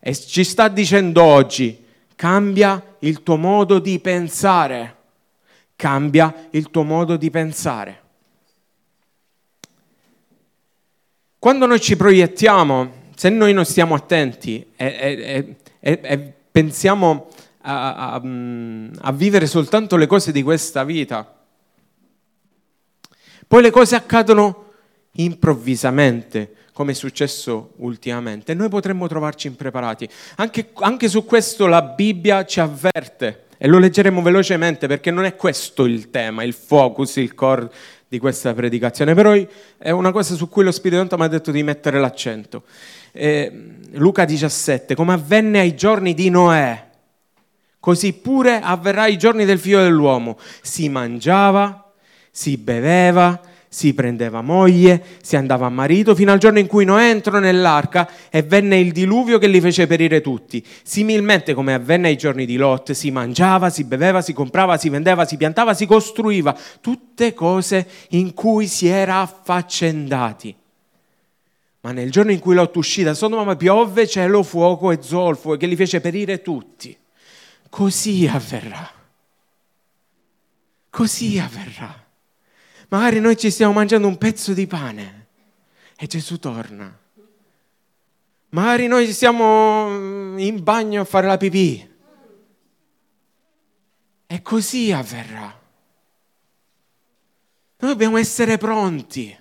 e 0.01 0.17
ci 0.17 0.45
sta 0.45 0.69
dicendo 0.69 1.23
oggi, 1.23 1.85
cambia 2.17 2.97
il 3.01 3.23
tuo 3.23 3.37
modo 3.37 3.79
di 3.79 3.99
pensare, 3.99 4.97
cambia 5.77 6.49
il 6.53 6.71
tuo 6.71 6.85
modo 6.85 7.19
di 7.19 7.29
pensare. 7.29 8.01
Quando 11.39 11.67
noi 11.67 11.79
ci 11.79 11.95
proiettiamo, 11.95 13.11
se 13.15 13.29
noi 13.29 13.53
non 13.53 13.67
stiamo 13.67 13.95
attenti 13.95 14.73
e, 14.75 15.57
e, 15.81 16.01
e, 16.03 16.33
pensiamo 16.51 17.29
a, 17.61 18.15
a, 18.15 18.15
a 18.15 19.13
vivere 19.13 19.47
soltanto 19.47 19.97
le 19.97 20.07
cose 20.07 20.33
di 20.33 20.43
questa 20.43 20.83
vita. 20.83 21.41
Poi 23.47 23.61
le 23.61 23.71
cose 23.71 23.97
accadono 23.97 24.62
improvvisamente, 25.13 26.55
come 26.73 26.93
è 26.93 26.95
successo 26.95 27.73
ultimamente, 27.77 28.55
noi 28.55 28.69
potremmo 28.69 29.07
trovarci 29.07 29.47
impreparati. 29.49 30.09
Anche, 30.37 30.71
anche 30.75 31.09
su 31.09 31.25
questo 31.25 31.67
la 31.67 31.83
Bibbia 31.83 32.45
ci 32.45 32.61
avverte 32.61 33.45
e 33.59 33.69
lo 33.69 33.79
leggeremo 33.79 34.23
velocemente 34.23 34.87
perché 34.87 35.11
non 35.11 35.25
è 35.25 35.37
questo 35.37 35.85
il 35.85 36.11
tema, 36.11 36.43
il 36.43 36.55
focus, 36.55 37.17
il 37.17 37.35
core 37.35 37.71
di 38.09 38.19
questa 38.19 38.53
predicazione, 38.53 39.15
però 39.15 39.35
è 39.79 39.91
una 39.91 40.13
cosa 40.13 40.35
su 40.35 40.49
cui 40.49 40.65
lo 40.65 40.73
Spirito 40.73 41.01
Santo 41.01 41.17
mi 41.17 41.25
ha 41.25 41.29
detto 41.29 41.51
di 41.51 41.63
mettere 41.63 41.99
l'accento. 41.99 42.65
Eh, 43.13 43.77
Luca 43.93 44.25
17, 44.25 44.95
come 44.95 45.13
avvenne 45.13 45.61
ai 45.61 45.75
giorni 45.75 46.13
di 46.15 46.29
Noè, 46.29 46.91
Così 47.83 48.13
pure 48.13 48.61
avverrà 48.63 49.03
ai 49.03 49.19
giorni 49.19 49.45
del 49.45 49.59
figlio 49.59 49.83
dell'uomo. 49.83 50.39
Si 50.61 50.89
mangiava, 50.89 51.93
si 52.31 52.57
beveva, 52.57 53.41
si 53.73 53.95
prendeva 53.95 54.43
moglie, 54.43 55.03
si 55.23 55.35
andava 55.35 55.65
a 55.65 55.71
marito, 55.71 56.15
fino 56.15 56.31
al 56.31 56.39
giorno 56.39 56.59
in 56.59 56.67
cui 56.67 56.85
Noè 56.85 57.09
entrò 57.09 57.39
nell'arca 57.39 58.07
e 58.29 58.43
venne 58.43 58.79
il 58.79 58.93
diluvio 58.93 59.39
che 59.39 59.47
li 59.47 59.63
fece 59.63 59.87
perire 59.87 60.21
tutti. 60.21 60.63
Similmente 60.83 61.55
come 61.55 61.73
avvenne 61.73 62.09
ai 62.09 62.19
giorni 62.19 62.45
di 62.45 62.57
Lot, 62.57 62.93
si 62.93 63.11
mangiava, 63.11 63.71
si 63.71 63.85
beveva, 63.85 64.21
si 64.21 64.35
comprava, 64.35 64.77
si 64.77 64.91
vendeva, 64.91 65.25
si 65.25 65.39
piantava, 65.39 65.73
si 65.73 65.87
costruiva, 65.87 66.55
tutte 66.83 67.33
cose 67.33 67.89
in 68.11 68.35
cui 68.35 68.67
si 68.67 68.89
era 68.89 69.21
affaccendati. 69.21 70.55
Ma 71.81 71.93
nel 71.93 72.11
giorno 72.11 72.33
in 72.33 72.41
cui 72.41 72.55
Lot 72.55 72.77
uscì 72.77 73.03
da 73.03 73.15
Sodoma 73.15 73.57
piovve 73.57 74.07
cielo, 74.07 74.43
fuoco 74.43 74.91
e 74.91 74.99
zolfo 75.01 75.57
che 75.57 75.67
li 75.67 75.77
fece 75.77 76.03
perire 76.03 76.43
tutti. 76.43 76.95
Così 77.71 78.29
avverrà. 78.31 78.87
Così 80.91 81.39
avverrà. 81.39 82.02
Magari 82.93 83.21
noi 83.21 83.39
ci 83.39 83.51
stiamo 83.51 83.73
mangiando 83.73 84.07
un 84.07 84.19
pezzo 84.19 84.53
di 84.53 84.67
pane 84.67 85.29
e 85.97 86.07
Gesù 86.07 86.39
torna. 86.39 86.95
Magari 88.51 88.87
noi 88.87 89.11
stiamo 89.11 89.89
mm, 89.89 90.39
in 90.39 90.63
bagno 90.63 91.01
a 91.01 91.05
fare 91.07 91.27
la 91.27 91.39
pipì. 91.39 91.91
E 94.27 94.43
così 94.43 94.93
avverrà. 94.93 95.59
Noi 97.79 97.91
dobbiamo 97.91 98.19
essere 98.19 98.59
pronti, 98.59 99.35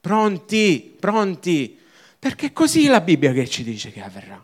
pronti, 0.00 0.96
pronti, 0.98 1.78
perché 2.18 2.54
così 2.54 2.86
la 2.86 3.02
Bibbia 3.02 3.32
che 3.32 3.46
ci 3.46 3.64
dice 3.64 3.92
che 3.92 4.02
avverrà. 4.02 4.42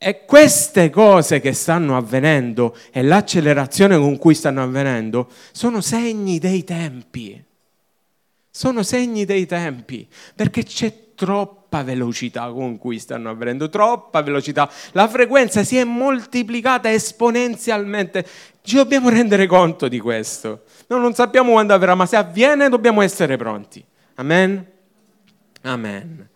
E 0.00 0.24
queste 0.24 0.90
cose 0.90 1.40
che 1.40 1.52
stanno 1.52 1.96
avvenendo 1.96 2.76
e 2.92 3.02
l'accelerazione 3.02 3.98
con 3.98 4.16
cui 4.16 4.34
stanno 4.34 4.62
avvenendo 4.62 5.28
sono 5.50 5.80
segni 5.80 6.38
dei 6.38 6.62
tempi. 6.62 7.44
Sono 8.48 8.84
segni 8.84 9.24
dei 9.24 9.44
tempi, 9.44 10.06
perché 10.36 10.62
c'è 10.62 11.14
troppa 11.16 11.82
velocità 11.82 12.48
con 12.50 12.78
cui 12.78 13.00
stanno 13.00 13.28
avvenendo, 13.28 13.68
troppa 13.68 14.22
velocità. 14.22 14.70
La 14.92 15.08
frequenza 15.08 15.64
si 15.64 15.76
è 15.76 15.82
moltiplicata 15.82 16.92
esponenzialmente. 16.92 18.24
Ci 18.62 18.76
dobbiamo 18.76 19.08
rendere 19.08 19.46
conto 19.46 19.88
di 19.88 19.98
questo. 19.98 20.62
Noi 20.86 21.00
non 21.00 21.12
sappiamo 21.12 21.52
quando 21.52 21.74
avverrà, 21.74 21.96
ma 21.96 22.06
se 22.06 22.14
avviene 22.14 22.68
dobbiamo 22.68 23.02
essere 23.02 23.36
pronti. 23.36 23.84
Amen? 24.14 24.64
Amen. 25.62 26.28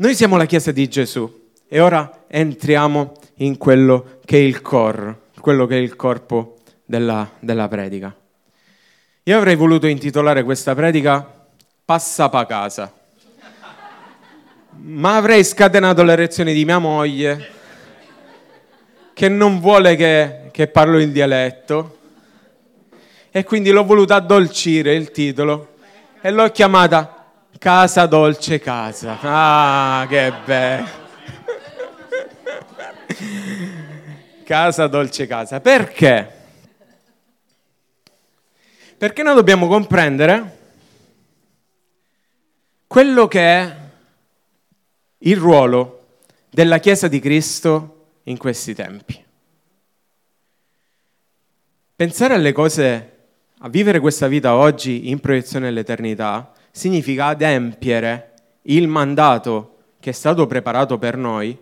Noi 0.00 0.14
siamo 0.14 0.36
la 0.36 0.44
Chiesa 0.44 0.70
di 0.70 0.88
Gesù 0.88 1.50
e 1.66 1.80
ora 1.80 2.22
entriamo 2.28 3.14
in 3.38 3.56
quello 3.58 4.20
che 4.24 4.36
è 4.36 4.40
il 4.40 4.62
core, 4.62 5.22
quello 5.40 5.66
che 5.66 5.74
è 5.74 5.80
il 5.80 5.96
corpo 5.96 6.58
della, 6.84 7.28
della 7.40 7.66
predica. 7.66 8.14
Io 9.24 9.36
avrei 9.36 9.56
voluto 9.56 9.88
intitolare 9.88 10.44
questa 10.44 10.72
predica 10.76 11.34
Passa 11.84 12.28
pa 12.28 12.46
casa, 12.46 12.92
ma 14.82 15.16
avrei 15.16 15.42
scatenato 15.42 16.04
l'erezione 16.04 16.52
di 16.52 16.64
mia 16.64 16.78
moglie 16.78 17.48
che 19.14 19.28
non 19.28 19.58
vuole 19.58 19.96
che, 19.96 20.50
che 20.52 20.68
parlo 20.68 21.00
in 21.00 21.10
dialetto 21.10 21.98
e 23.32 23.42
quindi 23.42 23.70
l'ho 23.70 23.84
voluto 23.84 24.14
addolcire 24.14 24.94
il 24.94 25.10
titolo 25.10 25.74
e 26.20 26.30
l'ho 26.30 26.48
chiamata 26.52 27.17
Casa 27.58 28.06
Dolce 28.06 28.60
Casa. 28.60 29.18
Ah, 29.20 30.06
che 30.08 30.32
bello! 30.44 30.86
casa 34.44 34.86
Dolce 34.86 35.26
Casa. 35.26 35.60
Perché? 35.60 36.36
Perché 38.96 39.22
noi 39.24 39.34
dobbiamo 39.34 39.66
comprendere 39.66 40.58
quello 42.86 43.26
che 43.26 43.40
è 43.40 43.76
il 45.18 45.36
ruolo 45.36 46.06
della 46.48 46.78
Chiesa 46.78 47.08
di 47.08 47.18
Cristo 47.18 48.20
in 48.24 48.38
questi 48.38 48.72
tempi. 48.72 49.24
Pensare 51.96 52.34
alle 52.34 52.52
cose, 52.52 53.16
a 53.58 53.68
vivere 53.68 53.98
questa 53.98 54.28
vita 54.28 54.54
oggi 54.54 55.10
in 55.10 55.18
proiezione 55.18 55.66
all'eternità, 55.66 56.52
significa 56.70 57.26
adempiere 57.26 58.34
il 58.62 58.88
mandato 58.88 59.76
che 60.00 60.10
è 60.10 60.12
stato 60.12 60.46
preparato 60.46 60.98
per 60.98 61.16
noi, 61.16 61.56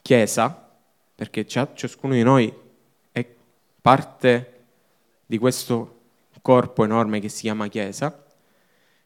Chiesa, 0.00 0.70
perché 1.14 1.46
ciascuno 1.46 2.14
di 2.14 2.22
noi 2.22 2.52
è 3.10 3.26
parte 3.80 4.52
di 5.26 5.36
questo 5.36 5.96
corpo 6.40 6.84
enorme 6.84 7.20
che 7.20 7.28
si 7.28 7.42
chiama 7.42 7.68
Chiesa. 7.68 8.24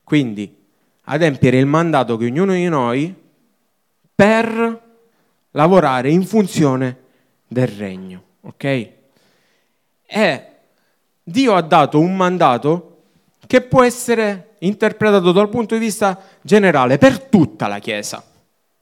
Quindi 0.05 0.55
adempiere 1.05 1.59
il 1.59 1.67
mandato 1.67 2.17
che 2.17 2.27
ognuno 2.27 2.53
di 2.53 2.69
noi 2.69 3.15
per 4.15 4.83
lavorare 5.51 6.11
in 6.11 6.25
funzione 6.25 6.99
del 7.49 7.67
regno. 7.67 8.23
Ok? 8.43 8.91
E 10.05 10.47
Dio 11.23 11.55
ha 11.55 11.63
dato 11.63 11.99
un 11.99 12.15
mandato 12.15 12.92
che 13.47 13.61
può 13.63 13.83
essere 13.83 14.55
interpretato 14.61 15.33
dal 15.33 15.49
punto 15.49 15.75
di 15.75 15.81
vista 15.81 16.19
generale 16.43 16.99
per 16.99 17.21
tutta 17.21 17.67
la 17.67 17.79
Chiesa. 17.79 18.23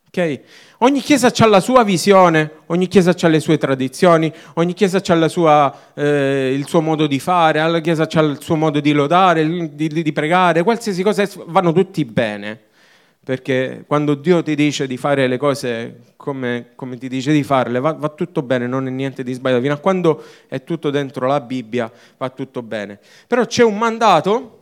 Okay? 0.09 0.41
Ogni 0.79 1.01
chiesa 1.01 1.33
ha 1.35 1.47
la 1.47 1.61
sua 1.61 1.85
visione, 1.85 2.51
ogni 2.67 2.89
chiesa 2.89 3.15
ha 3.19 3.29
le 3.29 3.39
sue 3.39 3.59
tradizioni, 3.59 4.33
ogni 4.55 4.73
chiesa 4.73 5.01
ha 5.05 5.29
sua, 5.29 5.73
eh, 5.95 6.53
il 6.53 6.67
suo 6.67 6.81
modo 6.81 7.07
di 7.07 7.21
fare, 7.21 7.65
la 7.69 7.81
chiesa 7.81 8.09
ha 8.11 8.21
il 8.23 8.39
suo 8.41 8.57
modo 8.57 8.81
di 8.81 8.91
lodare, 8.93 9.69
di, 9.73 9.89
di 9.89 10.13
pregare, 10.13 10.65
qualsiasi 10.65 11.03
cosa, 11.05 11.29
vanno 11.47 11.73
tutti 11.73 12.05
bene. 12.05 12.70
Perché 13.23 13.85
quando 13.87 14.15
Dio 14.15 14.43
ti 14.43 14.55
dice 14.55 14.87
di 14.87 14.97
fare 14.97 15.27
le 15.27 15.37
cose 15.37 16.01
come, 16.17 16.71
come 16.75 16.97
ti 16.97 17.09
dice 17.09 17.33
di 17.33 17.43
farle, 17.43 17.79
va, 17.79 17.93
va, 17.93 18.09
tutto 18.09 18.43
bene, 18.43 18.67
non 18.67 18.87
è 18.87 18.91
niente 18.91 19.23
di 19.23 19.33
sbagliato. 19.35 19.63
Fino 19.63 19.75
a 19.75 19.79
quando 19.79 20.25
è 20.49 20.65
tutto 20.65 20.91
dentro 20.91 21.27
la 21.27 21.41
Bibbia, 21.41 21.91
va 22.17 22.31
tutto 22.31 22.63
bene. 22.63 22.99
Però 23.27 23.45
c'è 23.45 23.63
un 23.63 23.77
mandato 23.77 24.60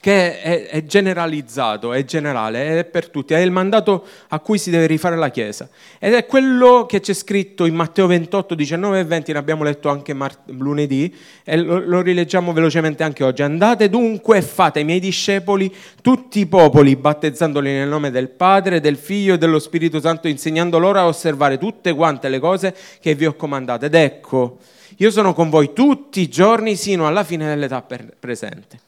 che 0.00 0.40
è, 0.40 0.66
è, 0.68 0.84
generalizzato, 0.84 1.92
è 1.92 2.04
generale, 2.04 2.78
è 2.78 2.84
per 2.84 3.08
tutti, 3.08 3.34
è 3.34 3.38
il 3.38 3.50
mandato 3.50 4.06
a 4.28 4.38
cui 4.40 4.58
si 4.58 4.70
deve 4.70 4.86
rifare 4.86 5.16
la 5.16 5.30
Chiesa. 5.30 5.68
Ed 5.98 6.14
è 6.14 6.26
quello 6.26 6.86
che 6.86 7.00
c'è 7.00 7.12
scritto 7.12 7.64
in 7.64 7.74
Matteo 7.74 8.06
28, 8.06 8.54
19 8.54 9.00
e 9.00 9.04
20, 9.04 9.32
ne 9.32 9.38
abbiamo 9.38 9.64
letto 9.64 9.88
anche 9.88 10.14
mar- 10.14 10.38
lunedì, 10.46 11.14
e 11.44 11.56
lo, 11.56 11.78
lo 11.78 12.00
rileggiamo 12.00 12.52
velocemente 12.52 13.02
anche 13.02 13.24
oggi. 13.24 13.42
Andate 13.42 13.88
dunque 13.88 14.38
e 14.38 14.42
fate 14.42 14.80
i 14.80 14.84
miei 14.84 15.00
discepoli 15.00 15.74
tutti 16.02 16.40
i 16.40 16.46
popoli, 16.46 16.96
battezzandoli 16.96 17.70
nel 17.70 17.88
nome 17.88 18.10
del 18.10 18.30
Padre, 18.30 18.80
del 18.80 18.96
Figlio 18.96 19.34
e 19.34 19.38
dello 19.38 19.58
Spirito 19.58 20.00
Santo, 20.00 20.28
insegnando 20.28 20.78
loro 20.78 20.98
a 20.98 21.06
osservare 21.06 21.58
tutte 21.58 21.94
quante 21.94 22.28
le 22.28 22.38
cose 22.38 22.74
che 23.00 23.14
vi 23.14 23.26
ho 23.26 23.34
comandate. 23.34 23.86
Ed 23.86 23.94
ecco, 23.94 24.58
io 24.98 25.10
sono 25.10 25.32
con 25.34 25.50
voi 25.50 25.72
tutti 25.72 26.20
i 26.20 26.28
giorni 26.28 26.76
sino 26.76 27.06
alla 27.06 27.24
fine 27.24 27.46
dell'età 27.46 27.82
per- 27.82 28.14
presente. 28.18 28.78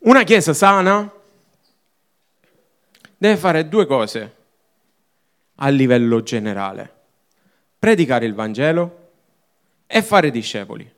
Una 0.00 0.22
chiesa 0.22 0.54
sana 0.54 1.12
deve 3.16 3.36
fare 3.36 3.68
due 3.68 3.84
cose 3.84 4.34
a 5.56 5.68
livello 5.70 6.22
generale. 6.22 6.94
Predicare 7.76 8.24
il 8.24 8.34
Vangelo 8.34 9.10
e 9.88 10.00
fare 10.02 10.30
discepoli. 10.30 10.88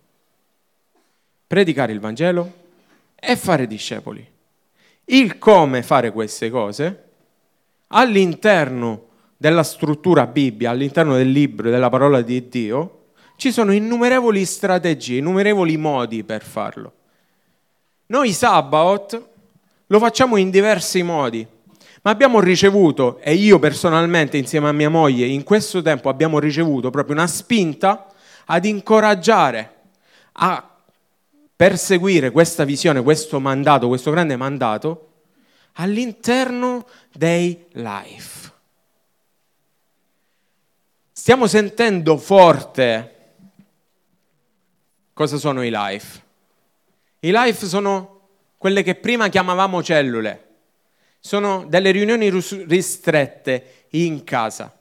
Predicare 1.47 1.93
il 1.93 2.01
Vangelo 2.01 2.53
e 3.15 3.37
fare 3.37 3.67
discepoli. 3.67 4.27
Il 5.07 5.39
come 5.39 5.83
fare 5.83 6.13
queste 6.13 6.51
cose 6.51 7.05
all'interno 7.89 9.09
della 9.39 9.63
struttura 9.63 10.27
Bibbia, 10.27 10.71
all'interno 10.71 11.17
del 11.17 11.31
libro 11.31 11.71
della 11.71 11.89
parola 11.89 12.21
di 12.21 12.49
Dio, 12.49 13.13
ci 13.37 13.51
sono 13.51 13.73
innumerevoli 13.73 14.45
strategie, 14.45 15.17
innumerevoli 15.17 15.79
modi 15.79 16.23
per 16.23 16.43
farlo. 16.43 16.93
Noi 18.11 18.33
Sabbath 18.33 19.29
lo 19.87 19.99
facciamo 20.01 20.37
in 20.37 20.51
diversi 20.51 21.01
modi, 21.03 21.47
ma 22.03 22.11
abbiamo 22.11 22.41
ricevuto, 22.41 23.19
e 23.21 23.35
io 23.35 23.61
personalmente 23.61 24.37
insieme 24.37 24.69
a 24.69 24.73
mia 24.73 24.89
moglie 24.89 25.27
in 25.27 25.45
questo 25.45 25.81
tempo 25.81 26.09
abbiamo 26.09 26.41
ricevuto 26.41 26.91
proprio 26.91 27.15
una 27.15 27.29
spinta 27.29 28.07
ad 28.47 28.65
incoraggiare 28.65 29.75
a 30.33 30.69
perseguire 31.55 32.33
questa 32.33 32.65
visione, 32.65 33.01
questo 33.01 33.39
mandato, 33.39 33.87
questo 33.87 34.11
grande 34.11 34.35
mandato 34.35 35.13
all'interno 35.75 36.87
dei 37.13 37.67
life. 37.75 38.53
Stiamo 41.13 41.47
sentendo 41.47 42.17
forte 42.17 43.15
cosa 45.13 45.37
sono 45.37 45.63
i 45.63 45.71
life. 45.71 46.29
I 47.23 47.31
life 47.33 47.67
sono 47.67 48.21
quelle 48.57 48.83
che 48.83 48.95
prima 48.95 49.29
chiamavamo 49.29 49.83
cellule, 49.83 50.49
sono 51.19 51.67
delle 51.69 51.91
riunioni 51.91 52.31
ristrette 52.31 53.87
in 53.91 54.25
casa. 54.25 54.75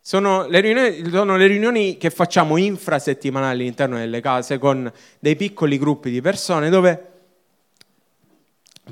Sono 0.00 0.46
le, 0.46 0.60
riunioni, 0.60 1.10
sono 1.10 1.36
le 1.36 1.46
riunioni 1.46 1.96
che 1.96 2.10
facciamo 2.10 2.56
infrasettimanali 2.56 3.60
all'interno 3.60 3.96
delle 3.96 4.20
case 4.20 4.58
con 4.58 4.90
dei 5.18 5.36
piccoli 5.36 5.78
gruppi 5.78 6.10
di 6.10 6.20
persone 6.20 6.70
dove 6.70 7.07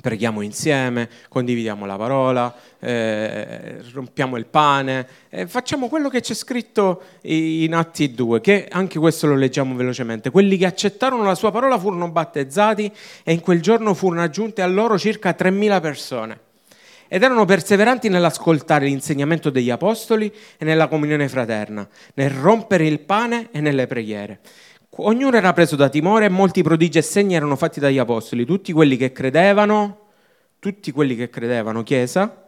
preghiamo 0.00 0.40
insieme, 0.42 1.08
condividiamo 1.28 1.86
la 1.86 1.96
parola, 1.96 2.54
eh, 2.78 3.82
rompiamo 3.92 4.36
il 4.36 4.46
pane, 4.46 5.06
eh, 5.30 5.46
facciamo 5.46 5.88
quello 5.88 6.08
che 6.08 6.20
c'è 6.20 6.34
scritto 6.34 7.02
in 7.22 7.74
Atti 7.74 8.14
2, 8.14 8.40
che 8.40 8.68
anche 8.70 8.98
questo 8.98 9.26
lo 9.26 9.34
leggiamo 9.34 9.74
velocemente. 9.74 10.30
Quelli 10.30 10.56
che 10.56 10.66
accettarono 10.66 11.22
la 11.22 11.34
sua 11.34 11.50
parola 11.50 11.78
furono 11.78 12.10
battezzati 12.10 12.90
e 13.22 13.32
in 13.32 13.40
quel 13.40 13.60
giorno 13.60 13.94
furono 13.94 14.22
aggiunte 14.22 14.62
a 14.62 14.66
loro 14.66 14.98
circa 14.98 15.34
3.000 15.36 15.80
persone. 15.80 16.40
Ed 17.08 17.22
erano 17.22 17.44
perseveranti 17.44 18.08
nell'ascoltare 18.08 18.86
l'insegnamento 18.86 19.50
degli 19.50 19.70
apostoli 19.70 20.32
e 20.58 20.64
nella 20.64 20.88
comunione 20.88 21.28
fraterna, 21.28 21.86
nel 22.14 22.30
rompere 22.30 22.86
il 22.86 22.98
pane 22.98 23.48
e 23.52 23.60
nelle 23.60 23.86
preghiere. 23.86 24.40
Ognuno 24.98 25.36
era 25.36 25.52
preso 25.52 25.76
da 25.76 25.90
timore 25.90 26.24
e 26.24 26.30
molti 26.30 26.62
prodigi 26.62 26.96
e 26.96 27.02
segni 27.02 27.34
erano 27.34 27.56
fatti 27.56 27.80
dagli 27.80 27.98
apostoli. 27.98 28.46
Tutti 28.46 28.72
quelli 28.72 28.96
che 28.96 29.12
credevano, 29.12 30.06
tutti 30.58 30.90
quelli 30.90 31.14
che 31.14 31.28
credevano, 31.28 31.82
Chiesa, 31.82 32.44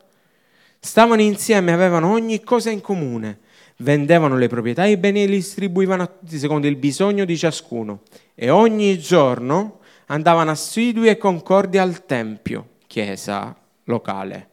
stavano 0.80 1.20
insieme 1.20 1.72
e 1.72 1.74
avevano 1.74 2.10
ogni 2.10 2.42
cosa 2.42 2.70
in 2.70 2.80
comune. 2.80 3.40
Vendevano 3.80 4.38
le 4.38 4.48
proprietà 4.48 4.86
e 4.86 4.92
i 4.92 4.96
beni 4.96 5.24
e 5.24 5.26
li 5.26 5.36
distribuivano 5.36 6.02
a 6.02 6.06
tutti 6.06 6.38
secondo 6.38 6.66
il 6.66 6.76
bisogno 6.76 7.26
di 7.26 7.36
ciascuno. 7.36 8.00
E 8.34 8.48
ogni 8.48 8.98
giorno 8.98 9.80
andavano 10.06 10.50
assidui 10.50 11.08
e 11.08 11.18
concordi 11.18 11.76
al 11.76 12.06
Tempio, 12.06 12.68
Chiesa 12.86 13.54
locale. 13.84 14.48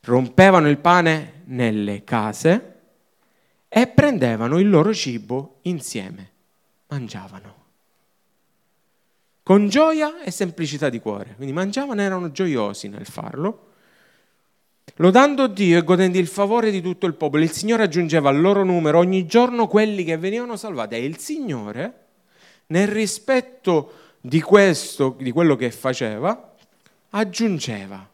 Rompevano 0.00 0.70
il 0.70 0.78
pane 0.78 1.42
nelle 1.44 2.02
case 2.02 2.74
e 3.68 3.86
prendevano 3.88 4.58
il 4.58 4.70
loro 4.70 4.94
cibo 4.94 5.58
insieme 5.62 6.30
mangiavano. 6.88 7.64
Con 9.42 9.68
gioia 9.68 10.22
e 10.22 10.30
semplicità 10.30 10.88
di 10.88 10.98
cuore. 10.98 11.34
Quindi 11.36 11.52
mangiavano 11.52 12.00
e 12.00 12.04
erano 12.04 12.32
gioiosi 12.32 12.88
nel 12.88 13.06
farlo. 13.06 13.64
Lodando 14.96 15.46
Dio 15.46 15.78
e 15.78 15.84
godendo 15.84 16.18
il 16.18 16.26
favore 16.26 16.70
di 16.70 16.80
tutto 16.80 17.06
il 17.06 17.14
popolo, 17.14 17.42
il 17.42 17.50
Signore 17.50 17.84
aggiungeva 17.84 18.28
al 18.28 18.40
loro 18.40 18.64
numero 18.64 18.98
ogni 18.98 19.26
giorno 19.26 19.66
quelli 19.66 20.04
che 20.04 20.16
venivano 20.16 20.56
salvati. 20.56 20.94
E 20.94 21.04
il 21.04 21.18
Signore, 21.18 22.06
nel 22.66 22.88
rispetto 22.88 23.92
di 24.20 24.40
questo, 24.40 25.16
di 25.20 25.30
quello 25.30 25.54
che 25.54 25.70
faceva, 25.70 26.54
aggiungeva, 27.10 28.08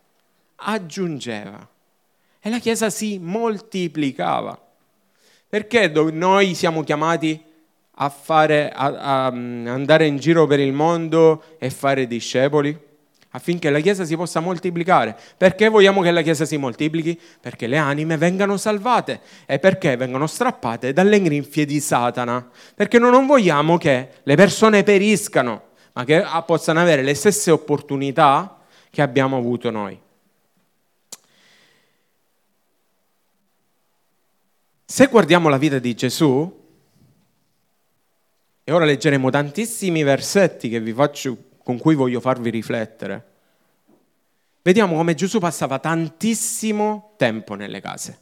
aggiungeva. 0.57 1.69
E 2.41 2.51
la 2.51 2.59
Chiesa 2.59 2.91
si 2.91 3.19
moltiplicava. 3.19 4.61
Perché 5.49 5.89
noi 5.89 6.55
siamo 6.55 6.83
chiamati 6.83 7.43
a, 7.97 8.09
fare, 8.09 8.71
a, 8.71 8.87
a 8.87 9.27
andare 9.27 10.07
in 10.07 10.17
giro 10.17 10.47
per 10.47 10.61
il 10.61 10.73
mondo 10.73 11.43
e 11.59 11.71
fare 11.71 12.07
discepoli? 12.07 12.91
affinché 13.33 13.71
la 13.71 13.81
Chiesa 13.81 14.05
si 14.05 14.17
possa 14.17 14.41
moltiplicare. 14.41 15.17
Perché 15.37 15.69
vogliamo 15.69 16.01
che 16.01 16.11
la 16.11 16.23
Chiesa 16.23 16.45
si 16.45 16.57
moltiplichi? 16.57 17.19
Perché 17.41 17.67
le 17.67 17.77
anime 17.77 18.17
vengano 18.17 18.57
salvate 18.57 19.21
e 19.47 19.59
perché 19.59 19.97
vengano 19.97 20.27
strappate 20.27 20.93
dalle 20.93 21.21
grinfie 21.21 21.65
di 21.65 21.81
Satana. 21.81 22.49
Perché 22.75 22.99
noi 22.99 23.11
non 23.11 23.27
vogliamo 23.27 23.77
che 23.77 24.09
le 24.23 24.35
persone 24.35 24.83
periscano, 24.83 25.71
ma 25.95 26.05
che 26.05 26.23
ah, 26.23 26.43
possano 26.43 26.81
avere 26.81 27.03
le 27.03 27.15
stesse 27.15 27.51
opportunità 27.51 28.59
che 28.91 29.03
abbiamo 29.03 29.37
avuto 29.37 29.71
noi. 29.71 29.99
Se 34.85 35.07
guardiamo 35.07 35.49
la 35.49 35.57
vita 35.57 35.79
di 35.79 35.95
Gesù, 35.95 36.61
e 38.65 38.73
ora 38.73 38.85
leggeremo 38.85 39.31
tantissimi 39.31 40.03
versetti 40.03 40.93
faccio 40.93 41.37
con 41.63 41.79
cui 41.79 41.95
voglio 41.95 42.21
farvi 42.21 42.51
riflettere, 42.51 43.27
vediamo 44.63 44.97
come 44.97 45.15
Gesù 45.15 45.39
passava 45.39 45.79
tantissimo 45.79 47.15
tempo 47.17 47.55
nelle 47.55 47.81
case. 47.81 48.19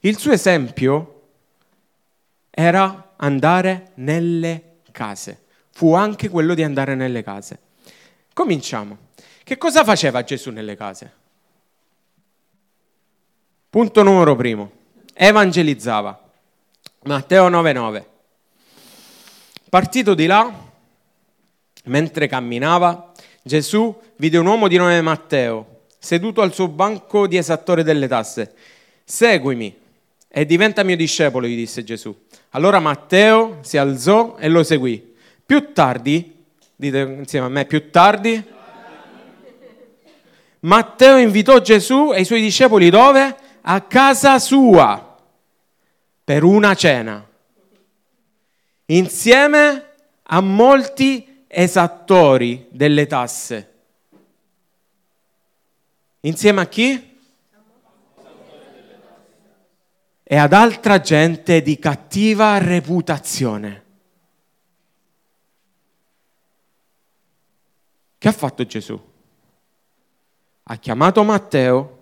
Il 0.00 0.18
suo 0.18 0.32
esempio 0.32 1.22
era 2.50 3.14
andare 3.16 3.92
nelle 3.94 4.78
case. 4.92 5.42
Fu 5.70 5.94
anche 5.94 6.28
quello 6.28 6.54
di 6.54 6.62
andare 6.62 6.94
nelle 6.94 7.22
case. 7.22 7.58
Cominciamo. 8.32 8.98
Che 9.42 9.58
cosa 9.58 9.82
faceva 9.84 10.22
Gesù 10.22 10.50
nelle 10.50 10.76
case? 10.76 11.12
Punto 13.68 14.02
numero 14.02 14.36
primo. 14.36 14.70
Evangelizzava. 15.12 16.30
Matteo 17.04 17.50
9:9. 17.50 18.12
Partito 19.74 20.14
di 20.14 20.26
là, 20.26 20.54
Mentre 21.86 22.28
camminava, 22.28 23.12
Gesù 23.42 23.92
vide 24.18 24.38
un 24.38 24.46
uomo 24.46 24.68
di 24.68 24.76
nome 24.76 25.00
Matteo, 25.00 25.80
seduto 25.98 26.42
al 26.42 26.54
suo 26.54 26.68
banco 26.68 27.26
di 27.26 27.36
esattore 27.36 27.82
delle 27.82 28.06
tasse. 28.06 28.54
Seguimi 29.02 29.76
e 30.28 30.46
diventa 30.46 30.84
mio 30.84 30.94
discepolo, 30.94 31.48
gli 31.48 31.56
disse 31.56 31.82
Gesù. 31.82 32.16
Allora 32.50 32.78
Matteo 32.78 33.58
si 33.62 33.76
alzò 33.76 34.36
e 34.38 34.48
lo 34.48 34.62
seguì. 34.62 35.12
Più 35.44 35.72
tardi, 35.72 36.44
dite 36.76 37.00
insieme 37.00 37.46
a 37.46 37.48
me, 37.48 37.64
più 37.64 37.90
tardi, 37.90 38.44
Matteo 40.60 41.16
invitò 41.16 41.58
Gesù 41.58 42.12
e 42.14 42.20
i 42.20 42.24
suoi 42.24 42.40
discepoli 42.40 42.90
dove? 42.90 43.36
A 43.62 43.80
casa 43.80 44.38
sua 44.38 45.18
per 46.22 46.44
una 46.44 46.76
cena. 46.76 47.26
Insieme 48.86 49.92
a 50.22 50.40
molti 50.40 51.44
esattori 51.46 52.66
delle 52.70 53.06
tasse. 53.06 53.72
Insieme 56.20 56.60
a 56.60 56.66
chi? 56.66 57.12
E 60.22 60.36
ad 60.36 60.52
altra 60.52 61.00
gente 61.00 61.62
di 61.62 61.78
cattiva 61.78 62.58
reputazione. 62.58 63.82
Che 68.18 68.28
ha 68.28 68.32
fatto 68.32 68.64
Gesù? 68.64 68.98
Ha 70.62 70.76
chiamato 70.76 71.22
Matteo 71.24 71.98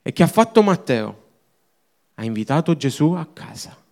e 0.00 0.12
che 0.12 0.22
ha 0.22 0.26
fatto 0.26 0.62
Matteo? 0.62 1.22
Ha 2.14 2.24
invitato 2.24 2.74
Gesù 2.74 3.12
a 3.12 3.26
casa. 3.26 3.83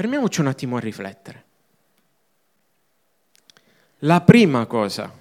Fermiamoci 0.00 0.40
un 0.40 0.46
attimo 0.46 0.76
a 0.76 0.80
riflettere. 0.80 1.44
La 3.98 4.22
prima 4.22 4.64
cosa 4.64 5.12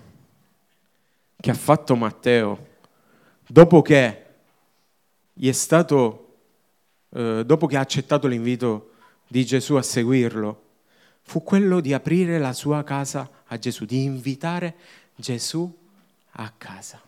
che 1.37 1.51
ha 1.51 1.53
fatto 1.53 1.97
Matteo 1.97 2.67
dopo 3.45 3.81
che 3.81 4.25
gli 5.33 5.49
è 5.49 5.51
stato, 5.51 6.37
eh, 7.09 7.43
dopo 7.45 7.67
che 7.67 7.75
ha 7.75 7.81
accettato 7.81 8.27
l'invito 8.27 8.91
di 9.27 9.43
Gesù 9.43 9.75
a 9.75 9.81
seguirlo, 9.81 10.63
fu 11.23 11.43
quello 11.43 11.81
di 11.81 11.91
aprire 11.91 12.39
la 12.39 12.53
sua 12.53 12.81
casa 12.85 13.29
a 13.47 13.57
Gesù, 13.57 13.83
di 13.83 14.03
invitare 14.03 14.75
Gesù 15.13 15.69
a 16.31 16.53
casa. 16.57 17.01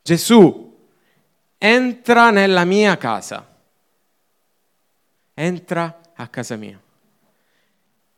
Gesù 0.00 0.74
entra 1.58 2.30
nella 2.30 2.64
mia 2.64 2.96
casa 2.96 3.52
entra 5.34 6.00
a 6.14 6.28
casa 6.28 6.56
mia. 6.56 6.80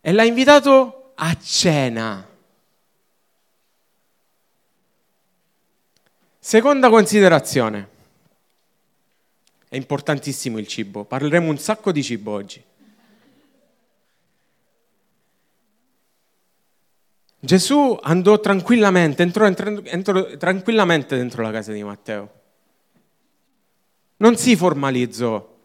E 0.00 0.12
l'ha 0.12 0.24
invitato 0.24 1.12
a 1.16 1.36
cena. 1.38 2.26
Seconda 6.38 6.88
considerazione. 6.90 7.94
È 9.68 9.74
importantissimo 9.74 10.58
il 10.58 10.68
cibo, 10.68 11.04
parleremo 11.04 11.50
un 11.50 11.58
sacco 11.58 11.90
di 11.90 12.02
cibo 12.02 12.30
oggi. 12.30 12.62
Gesù 17.38 17.98
andò 18.00 18.40
tranquillamente, 18.40 19.22
entrò, 19.22 19.46
entrò, 19.46 19.70
entrò 19.84 20.36
tranquillamente 20.36 21.16
dentro 21.16 21.42
la 21.42 21.50
casa 21.50 21.72
di 21.72 21.82
Matteo. 21.82 22.32
Non 24.18 24.36
si 24.36 24.56
formalizzò, 24.56 25.55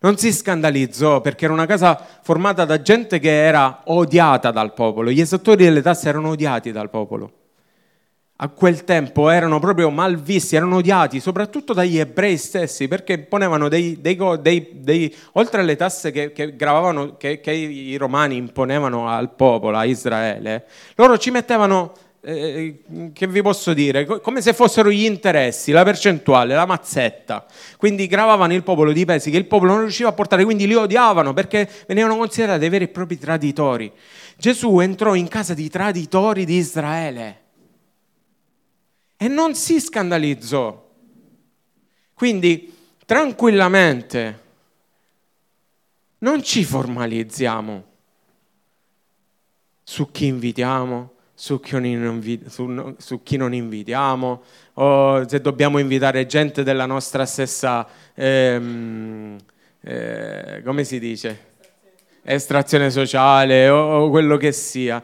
non 0.00 0.16
si 0.16 0.32
scandalizzò 0.32 1.20
perché 1.20 1.44
era 1.44 1.54
una 1.54 1.66
casa 1.66 2.00
formata 2.22 2.64
da 2.64 2.80
gente 2.82 3.18
che 3.18 3.44
era 3.44 3.80
odiata 3.84 4.50
dal 4.50 4.72
popolo. 4.72 5.10
Gli 5.10 5.20
esattori 5.20 5.64
delle 5.64 5.82
tasse 5.82 6.08
erano 6.08 6.30
odiati 6.30 6.70
dal 6.70 6.90
popolo. 6.90 7.32
A 8.40 8.48
quel 8.50 8.84
tempo 8.84 9.30
erano 9.30 9.58
proprio 9.58 9.90
malvisti, 9.90 10.54
erano 10.54 10.76
odiati 10.76 11.18
soprattutto 11.18 11.72
dagli 11.72 11.98
ebrei 11.98 12.36
stessi 12.36 12.86
perché 12.86 13.18
ponevano 13.18 13.68
dei, 13.68 14.00
dei, 14.00 14.16
dei, 14.40 14.68
dei 14.74 15.12
oltre 15.32 15.60
alle 15.60 15.74
tasse 15.74 16.12
che, 16.12 16.30
che, 16.30 16.54
gravavano, 16.54 17.16
che, 17.16 17.40
che 17.40 17.50
i 17.50 17.96
romani 17.96 18.36
imponevano 18.36 19.08
al 19.08 19.34
popolo, 19.34 19.76
a 19.76 19.84
Israele, 19.84 20.66
loro 20.94 21.18
ci 21.18 21.32
mettevano 21.32 21.92
eh, 22.20 22.82
che 23.12 23.26
vi 23.26 23.42
posso 23.42 23.72
dire, 23.72 24.04
come 24.04 24.40
se 24.40 24.52
fossero 24.52 24.90
gli 24.90 25.04
interessi, 25.04 25.70
la 25.70 25.84
percentuale, 25.84 26.54
la 26.54 26.66
mazzetta. 26.66 27.46
Quindi 27.76 28.06
gravavano 28.06 28.54
il 28.54 28.62
popolo 28.62 28.92
di 28.92 29.04
pesi 29.04 29.30
che 29.30 29.36
il 29.36 29.46
popolo 29.46 29.72
non 29.72 29.80
riusciva 29.82 30.08
a 30.08 30.12
portare, 30.12 30.44
quindi 30.44 30.66
li 30.66 30.74
odiavano 30.74 31.32
perché 31.32 31.68
venivano 31.86 32.16
considerati 32.16 32.68
veri 32.68 32.84
e 32.84 32.88
propri 32.88 33.18
traditori. 33.18 33.92
Gesù 34.36 34.80
entrò 34.80 35.14
in 35.14 35.28
casa 35.28 35.54
di 35.54 35.68
traditori 35.68 36.44
di 36.44 36.56
Israele 36.56 37.40
e 39.16 39.28
non 39.28 39.54
si 39.54 39.80
scandalizzò. 39.80 40.86
Quindi 42.14 42.74
tranquillamente 43.04 44.42
non 46.18 46.42
ci 46.42 46.64
formalizziamo 46.64 47.84
su 49.82 50.10
chi 50.10 50.26
invitiamo, 50.26 51.12
su 51.40 51.60
chi, 51.60 51.76
invi- 51.76 52.48
su, 52.48 52.96
su 52.98 53.22
chi, 53.22 53.36
non 53.36 53.54
invitiamo, 53.54 54.42
o 54.74 55.28
se 55.28 55.40
dobbiamo 55.40 55.78
invitare 55.78 56.26
gente 56.26 56.64
della 56.64 56.84
nostra 56.84 57.26
stessa, 57.26 57.86
ehm, 58.12 59.36
eh, 59.82 60.62
come 60.64 60.82
si 60.82 60.98
dice? 60.98 61.46
Estrazione 62.22 62.90
sociale 62.90 63.68
o, 63.68 64.00
o 64.00 64.10
quello 64.10 64.36
che 64.36 64.50
sia. 64.50 65.00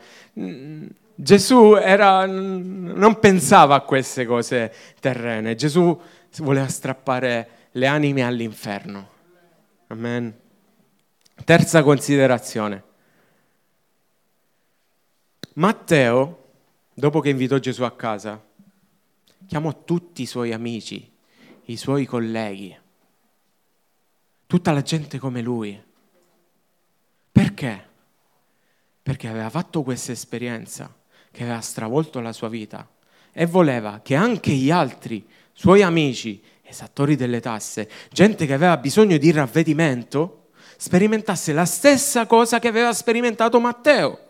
Gesù 1.15 1.77
era, 1.77 2.27
non 2.27 3.21
pensava 3.21 3.77
a 3.77 3.81
queste 3.83 4.27
cose 4.27 4.73
terrene, 4.99 5.55
Gesù 5.55 5.97
voleva 6.39 6.67
strappare 6.67 7.49
le 7.71 7.87
anime 7.87 8.25
all'inferno. 8.25 9.09
Amen. 9.87 10.35
Terza 11.45 11.85
considerazione. 11.85 12.83
Matteo, 15.55 16.43
dopo 16.93 17.21
che 17.21 17.29
invitò 17.29 17.59
Gesù 17.59 17.85
a 17.85 17.93
casa, 17.93 18.43
chiamò 19.47 19.85
tutti 19.85 20.23
i 20.23 20.27
suoi 20.27 20.53
amici, 20.53 21.09
i 21.67 21.77
suoi 21.77 22.07
colleghi, 22.07 22.77
tutta 24.47 24.73
la 24.73 24.83
gente 24.83 25.19
come 25.19 25.43
lui. 25.43 25.81
Perché? 27.31 27.89
Perché 29.01 29.29
aveva 29.29 29.49
fatto 29.49 29.83
questa 29.83 30.11
esperienza 30.11 30.93
che 31.31 31.45
aveva 31.45 31.61
stravolto 31.61 32.19
la 32.19 32.33
sua 32.33 32.49
vita 32.49 32.89
e 33.31 33.47
voleva 33.47 34.01
che 34.03 34.17
anche 34.17 34.51
gli 34.51 34.73
altri 34.73 35.25
suoi 35.53 35.83
amici, 35.83 36.43
esattori 36.65 37.15
delle 37.15 37.41
tasse, 37.41 37.89
gente 38.11 38.47
che 38.47 38.55
aveva 38.55 38.77
bisogno 38.77 39.19
di 39.19 39.31
ravvedimento, 39.31 40.49
sperimentasse 40.77 41.53
la 41.53 41.65
stessa 41.65 42.27
cosa 42.27 42.59
che 42.59 42.67
aveva 42.67 42.93
sperimentato 42.93 43.61
Matteo 43.61 44.24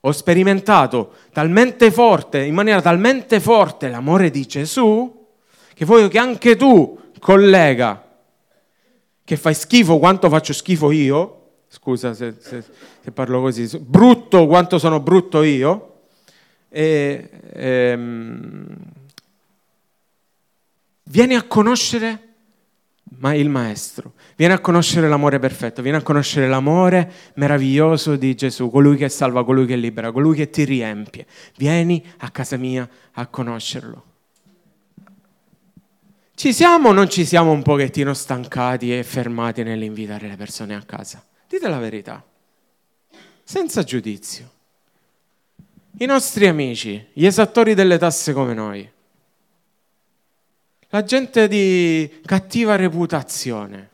ho 0.00 0.12
sperimentato 0.12 1.14
talmente 1.32 1.90
forte, 1.90 2.44
in 2.44 2.54
maniera 2.54 2.80
talmente 2.80 3.40
forte 3.40 3.88
l'amore 3.88 4.30
di 4.30 4.46
Gesù, 4.46 5.26
che 5.74 5.84
voglio 5.84 6.08
che 6.08 6.18
anche 6.18 6.56
tu, 6.56 6.98
collega, 7.18 8.02
che 9.24 9.36
fai 9.36 9.54
schifo 9.54 9.98
quanto 9.98 10.28
faccio 10.28 10.52
schifo 10.52 10.90
io, 10.90 11.32
scusa 11.68 12.14
se, 12.14 12.36
se, 12.38 12.62
se 13.02 13.10
parlo 13.10 13.40
così, 13.40 13.68
brutto 13.78 14.46
quanto 14.46 14.78
sono 14.78 15.00
brutto 15.00 15.42
io, 15.42 15.92
e, 16.68 17.30
ehm, 17.52 18.66
vieni 21.04 21.34
a 21.34 21.42
conoscere 21.42 22.26
ma 23.18 23.34
il 23.34 23.48
Maestro, 23.48 24.12
vieni 24.36 24.52
a 24.52 24.60
conoscere 24.60 25.08
l'amore 25.08 25.38
perfetto, 25.38 25.82
vieni 25.82 25.98
a 25.98 26.02
conoscere 26.02 26.46
l'amore 26.46 27.10
meraviglioso 27.34 28.16
di 28.16 28.34
Gesù, 28.34 28.70
colui 28.70 28.96
che 28.96 29.08
salva, 29.08 29.44
colui 29.44 29.66
che 29.66 29.76
libera, 29.76 30.12
colui 30.12 30.36
che 30.36 30.50
ti 30.50 30.64
riempie. 30.64 31.26
Vieni 31.56 32.04
a 32.18 32.30
casa 32.30 32.56
mia 32.56 32.88
a 33.12 33.26
conoscerlo. 33.26 34.04
Ci 36.34 36.52
siamo 36.52 36.90
o 36.90 36.92
non 36.92 37.08
ci 37.08 37.24
siamo 37.24 37.50
un 37.50 37.62
pochettino 37.62 38.12
stancati 38.12 38.96
e 38.96 39.02
fermati 39.02 39.62
nell'invitare 39.62 40.28
le 40.28 40.36
persone 40.36 40.74
a 40.74 40.82
casa? 40.82 41.24
Dite 41.48 41.66
la 41.66 41.78
verità, 41.78 42.22
senza 43.42 43.82
giudizio. 43.82 44.50
I 45.98 46.04
nostri 46.04 46.46
amici, 46.46 47.06
gli 47.14 47.24
esattori 47.24 47.72
delle 47.72 47.96
tasse 47.96 48.34
come 48.34 48.52
noi, 48.52 48.86
la 50.90 51.02
gente 51.04 51.48
di 51.48 52.20
cattiva 52.26 52.76
reputazione, 52.76 53.90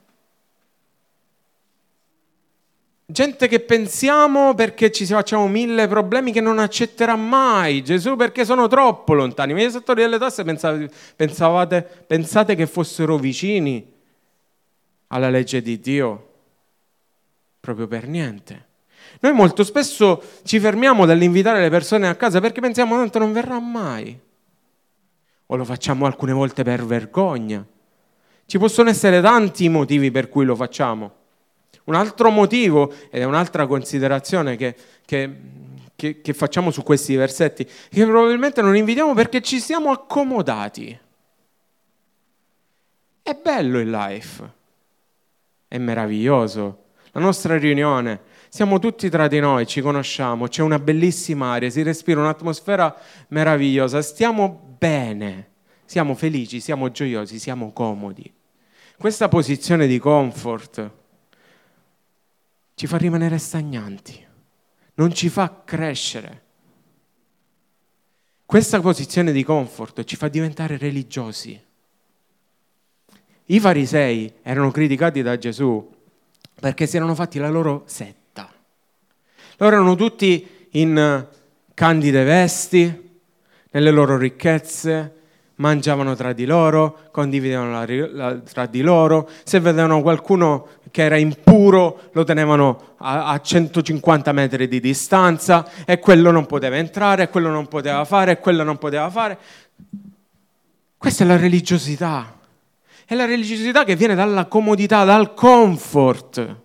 gente 3.13 3.47
che 3.47 3.61
pensiamo 3.61 4.55
perché 4.55 4.91
ci 4.91 5.05
facciamo 5.05 5.47
mille 5.47 5.87
problemi 5.87 6.33
che 6.33 6.41
non 6.41 6.59
accetterà 6.59 7.15
mai 7.15 7.85
Gesù 7.85 8.17
perché 8.17 8.45
sono 8.45 8.67
troppo 8.67 9.13
lontani. 9.13 9.53
Ma 9.53 9.61
gli 9.61 9.65
esattori 9.65 10.01
delle 10.01 10.19
tasse 10.19 10.43
pensate, 10.43 10.91
pensavate, 11.15 11.83
pensate 12.07 12.55
che 12.55 12.67
fossero 12.67 13.19
vicini 13.19 13.87
alla 15.09 15.29
legge 15.29 15.61
di 15.61 15.79
Dio? 15.79 16.29
Proprio 17.61 17.87
per 17.87 18.09
niente. 18.09 18.71
Noi 19.21 19.33
molto 19.35 19.63
spesso 19.63 20.23
ci 20.43 20.59
fermiamo 20.59 21.05
dall'invitare 21.05 21.61
le 21.61 21.71
persone 21.71 22.09
a 22.09 22.15
casa 22.15 22.41
perché 22.41 22.61
pensiamo 22.61 22.97
tanto 22.97 23.19
non 23.19 23.33
verrà 23.33 23.61
mai. 23.61 24.19
O 25.47 25.57
lo 25.57 25.65
facciamo 25.65 26.07
alcune 26.07 26.33
volte 26.33 26.65
per 26.65 26.85
vergogna. 26.85 27.65
Ci 28.47 28.59
possono 28.59 28.89
essere 28.89 29.21
tanti 29.21 29.69
motivi 29.69 30.11
per 30.11 30.31
cui 30.31 30.47
lo 30.47 30.57
facciamo. 30.57 31.21
Un 31.85 31.95
altro 31.95 32.31
motivo, 32.31 32.93
ed 33.11 33.23
è 33.23 33.25
un'altra 33.25 33.67
considerazione 33.67 34.57
che, 34.57 34.75
che, 35.05 35.37
che, 35.97 36.21
che 36.21 36.33
facciamo 36.33 36.71
su 36.71 36.83
questi 36.83 37.17
versetti, 37.17 37.65
che 37.65 38.05
probabilmente 38.05 38.63
non 38.63 38.77
invitiamo 38.77 39.15
perché 39.15 39.41
ci 39.41 39.59
siamo 39.61 39.91
accomodati. 39.91 40.99
È 43.23 43.39
bello 43.41 43.79
il 43.79 43.91
life, 43.91 44.53
è 45.69 45.79
meraviglioso. 45.79 46.79
La 47.13 47.21
nostra 47.21 47.59
riunione 47.59 48.21
siamo 48.49 48.79
tutti 48.79 49.09
tra 49.09 49.29
di 49.29 49.39
noi, 49.41 49.67
ci 49.67 49.81
conosciamo, 49.81 50.47
c'è 50.47 50.63
una 50.63 50.79
bellissima 50.79 51.53
aria, 51.53 51.71
si 51.71 51.83
respira 51.83 52.21
un'atmosfera 52.21 52.95
meravigliosa, 53.29 54.03
stiamo 54.03 54.77
bene, 54.79 55.51
siamo 55.85 56.15
felici, 56.15 56.61
siamo 56.61 56.91
gioiosi, 56.91 57.39
siamo 57.39 57.73
comodi. 57.73 58.31
Questa 58.99 59.29
posizione 59.29 59.87
di 59.87 59.99
comfort 59.99 60.91
ci 62.83 62.89
fa 62.89 62.97
rimanere 62.97 63.39
stagnanti, 63.39 64.27
non 64.95 65.15
ci 65.15 65.29
fa 65.29 65.63
crescere. 65.65 66.43
Questa 68.45 68.81
posizione 68.81 69.31
di 69.31 69.45
comfort 69.45 70.03
ci 70.03 70.17
fa 70.17 70.27
diventare 70.27 70.77
religiosi. 70.77 71.63
I 73.45 73.61
farisei 73.61 74.35
erano 74.43 74.73
criticati 74.73 75.23
da 75.23 75.39
Gesù 75.39 75.95
perché 76.59 76.89
si 76.89 76.97
erano 76.97 77.15
fatti 77.15 77.39
la 77.39 77.51
loro 77.51 77.85
setta 77.87 78.53
loro 79.59 79.77
erano 79.77 79.95
tutti 79.95 80.67
in 80.71 81.29
candide 81.75 82.25
vesti, 82.25 83.21
nelle 83.71 83.91
loro 83.93 84.17
ricchezze, 84.17 85.22
mangiavano 85.63 86.17
tra 86.17 86.33
di 86.33 86.45
loro, 86.45 87.09
condividevano 87.13 87.71
la, 87.71 87.87
la, 88.11 88.39
tra 88.39 88.67
di 88.67 88.81
loro, 88.81 89.29
se 89.45 89.61
vedevano 89.61 90.03
qualcuno 90.03 90.67
che 90.91 91.03
era 91.03 91.17
impuro 91.17 92.11
lo 92.13 92.25
tenevano 92.25 92.97
a, 92.99 93.29
a 93.29 93.41
150 93.41 94.33
metri 94.33 94.67
di 94.67 94.81
distanza 94.81 95.67
e 95.87 96.01
quello 96.01 96.33
non 96.33 96.47
poteva 96.47 96.77
entrare, 96.77 97.29
quello 97.29 97.49
non 97.49 97.69
poteva 97.69 98.05
fare, 98.05 98.41
quello 98.41 98.65
non 98.65 98.77
poteva 98.77 99.09
fare. 99.09 99.39
Questa 100.99 101.23
è 101.23 101.27
la 101.27 101.37
religiosità. 101.37 102.39
È 103.05 103.15
la 103.15 103.25
religiosità 103.25 103.85
che 103.85 103.95
viene 103.95 104.17
dalla 104.17 104.47
comodità, 104.47 105.05
dal 105.05 105.33
comfort. 105.35 106.57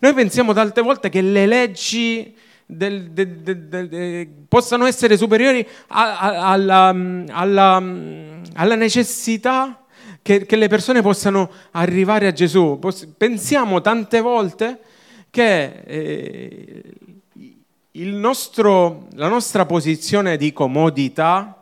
Noi 0.00 0.14
pensiamo 0.14 0.52
tante 0.52 0.82
volte 0.82 1.08
che 1.08 1.20
le 1.20 1.46
leggi 1.46 2.34
del, 2.70 3.10
del, 3.10 3.38
del, 3.38 4.28
possano 4.48 4.86
essere 4.86 5.16
superiori 5.16 5.66
a, 5.88 6.18
a, 6.18 6.50
alla, 6.50 6.88
alla, 7.28 7.82
alla, 8.54 8.74
necessità 8.74 9.84
che, 10.22 10.46
che, 10.46 10.56
le 10.56 10.68
persone 10.68 11.02
possano 11.02 11.50
arrivare 11.72 12.26
a 12.26 12.32
Gesù. 12.32 12.78
Pensiamo 13.16 13.80
tante 13.80 14.20
volte 14.20 14.80
che 15.30 15.82
eh, 15.86 16.82
nostro, 17.92 19.08
la 19.14 19.28
nostra 19.28 19.66
posizione 19.66 20.36
di 20.36 20.52
comodità 20.52 21.60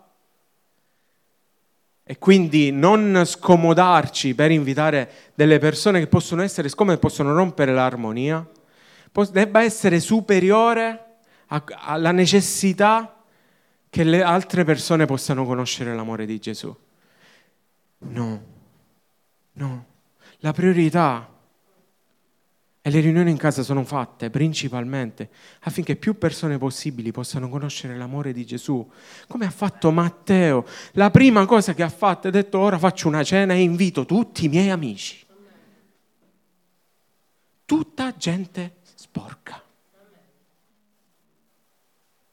e 2.10 2.18
quindi 2.18 2.70
non 2.70 3.22
scomodarci 3.26 4.34
per 4.34 4.50
invitare 4.50 5.10
delle 5.34 5.58
persone 5.58 5.98
che 5.98 6.06
possono 6.06 6.42
essere 6.42 6.70
scomode 6.70 6.96
possono 6.96 7.34
rompere 7.34 7.74
l'armonia, 7.74 8.46
debba 9.30 9.62
essere 9.62 10.00
superiore 10.00 11.16
alla 11.46 12.12
necessità 12.12 13.24
che 13.90 14.04
le 14.04 14.22
altre 14.22 14.64
persone 14.64 15.06
possano 15.06 15.44
conoscere 15.44 15.94
l'amore 15.94 16.26
di 16.26 16.38
Gesù. 16.38 16.74
No, 18.00 18.42
no, 19.52 19.86
la 20.38 20.52
priorità 20.52 21.36
e 22.80 22.90
le 22.90 23.00
riunioni 23.00 23.30
in 23.30 23.36
casa 23.36 23.62
sono 23.62 23.84
fatte 23.84 24.30
principalmente 24.30 25.28
affinché 25.60 25.96
più 25.96 26.16
persone 26.16 26.58
possibili 26.58 27.12
possano 27.12 27.48
conoscere 27.48 27.96
l'amore 27.96 28.32
di 28.32 28.46
Gesù, 28.46 28.88
come 29.26 29.46
ha 29.46 29.50
fatto 29.50 29.90
Matteo. 29.90 30.64
La 30.92 31.10
prima 31.10 31.44
cosa 31.44 31.74
che 31.74 31.82
ha 31.82 31.90
fatto 31.90 32.28
è 32.28 32.30
detto 32.30 32.58
ora 32.58 32.78
faccio 32.78 33.08
una 33.08 33.22
cena 33.24 33.52
e 33.54 33.60
invito 33.60 34.06
tutti 34.06 34.46
i 34.46 34.48
miei 34.48 34.70
amici. 34.70 35.26
Tutta 37.68 38.14
gente 38.16 38.76
sporca. 38.94 39.62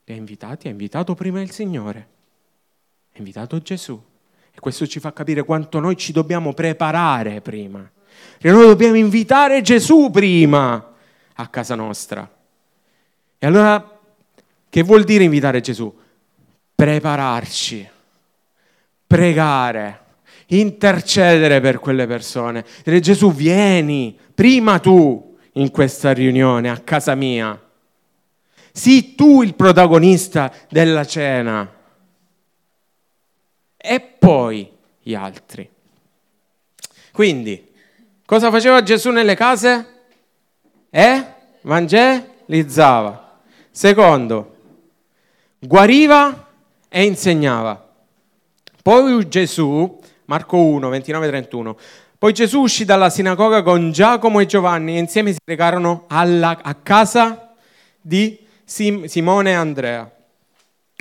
Li 0.06 0.13
ha 0.13 0.15
invitati, 0.15 0.69
ha 0.69 0.71
invitato 0.71 1.13
prima 1.13 1.41
il 1.41 1.52
Signore, 1.52 2.08
ha 3.12 3.17
invitato 3.17 3.62
Gesù. 3.62 4.02
E 4.54 4.58
questo 4.62 4.88
ci 4.88 5.02
fa 5.02 5.12
capire 5.12 5.43
quanto 5.43 5.82
noi 5.82 5.98
ci 5.98 6.13
dobbiamo 6.13 6.54
preparare 6.54 7.41
prima 7.41 7.91
e 8.38 8.50
noi 8.50 8.67
dobbiamo 8.67 8.95
invitare 8.95 9.62
Gesù 9.62 10.10
prima 10.10 10.93
a 11.34 11.48
casa 11.50 11.76
nostra. 11.76 12.34
E 13.38 13.45
allora, 13.45 14.00
che 14.69 14.84
vuol 14.84 15.04
dire 15.04 15.26
invitare 15.26 15.60
Gesù? 15.60 15.93
Prepararci, 16.74 17.89
pregare, 19.06 20.00
intercedere 20.48 21.60
per 21.60 21.80
quelle 21.80 22.08
persone. 22.08 22.63
Dire 22.86 23.02
Gesù, 23.02 23.34
vieni 23.34 24.17
prima 24.34 24.80
tu 24.80 25.24
in 25.55 25.71
questa 25.71 26.13
riunione 26.13 26.69
a 26.69 26.79
casa 26.79 27.15
mia. 27.15 27.59
Sii 28.71 29.15
tu 29.15 29.41
il 29.41 29.55
protagonista 29.55 30.53
della 30.69 31.05
cena. 31.05 31.71
E 33.77 33.99
poi 33.99 34.71
gli 35.01 35.13
altri. 35.13 35.69
Quindi, 37.11 37.73
Cosa 38.25 38.49
faceva 38.49 38.81
Gesù 38.81 39.11
nelle 39.11 39.35
case? 39.35 39.85
Eh? 40.89 41.25
Evangelizzava. 41.63 43.39
Secondo, 43.69 44.55
guariva 45.59 46.47
e 46.89 47.03
insegnava. 47.03 47.87
Poi 48.81 49.27
Gesù, 49.27 49.99
Marco 50.25 50.57
1, 50.57 50.89
29, 50.89 51.27
31, 51.27 51.77
poi 52.25 52.33
Gesù 52.33 52.61
uscì 52.61 52.85
dalla 52.85 53.11
sinagoga 53.11 53.61
con 53.61 53.91
Giacomo 53.91 54.39
e 54.39 54.47
Giovanni 54.47 54.95
e 54.95 54.97
insieme 54.97 55.31
si 55.31 55.38
recarono 55.45 56.05
alla, 56.07 56.57
a 56.59 56.73
casa 56.73 57.53
di 58.01 58.43
Sim, 58.63 59.05
Simone 59.05 59.51
e 59.51 59.53
Andrea. 59.53 60.11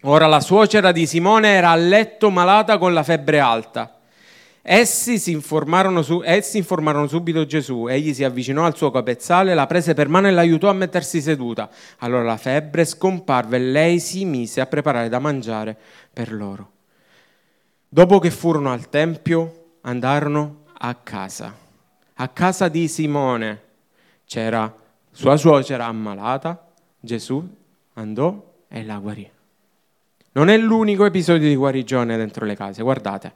Ora 0.02 0.26
la 0.26 0.40
suocera 0.40 0.92
di 0.92 1.06
Simone 1.06 1.48
era 1.48 1.70
a 1.70 1.76
letto 1.76 2.28
malata 2.28 2.76
con 2.76 2.92
la 2.92 3.02
febbre 3.02 3.40
alta. 3.40 4.00
Essi, 4.60 5.18
si 5.18 5.30
informarono 5.30 6.02
su, 6.02 6.20
essi 6.22 6.58
informarono 6.58 7.06
subito 7.06 7.46
Gesù, 7.46 7.87
egli 7.87 8.12
si 8.12 8.22
avvicinò 8.22 8.66
al 8.66 8.76
suo 8.76 8.90
capezzale, 8.90 9.54
la 9.54 9.64
prese 9.64 9.94
per 9.94 10.08
mano 10.10 10.28
e 10.28 10.30
l'aiutò 10.30 10.68
a 10.68 10.74
mettersi 10.74 11.22
seduta. 11.22 11.70
Allora 12.00 12.22
la 12.24 12.37
febbre 12.37 12.84
scomparve 12.84 13.56
e 13.56 13.60
lei 13.60 13.98
si 13.98 14.26
mise 14.26 14.60
a 14.60 14.66
preparare 14.66 15.08
da 15.08 15.20
mangiare 15.20 15.74
per 16.12 16.34
loro. 16.34 16.70
Dopo 17.88 18.18
che 18.18 18.30
furono 18.30 18.70
al 18.70 18.90
tempio, 18.90 19.78
andarono 19.80 20.63
a 20.87 20.94
casa. 21.03 21.57
a 22.16 22.29
casa 22.29 22.68
di 22.68 22.88
Simone 22.88 23.62
c'era 24.27 24.73
sua 25.11 25.37
suocera 25.38 25.87
ammalata, 25.87 26.73
Gesù 27.01 27.42
andò 27.94 28.53
e 28.68 28.85
la 28.85 28.99
guarì. 28.99 29.29
Non 30.33 30.49
è 30.51 30.59
l'unico 30.59 31.07
episodio 31.07 31.49
di 31.49 31.57
guarigione 31.57 32.16
dentro 32.18 32.44
le 32.44 32.55
case, 32.55 32.83
guardate. 32.83 33.33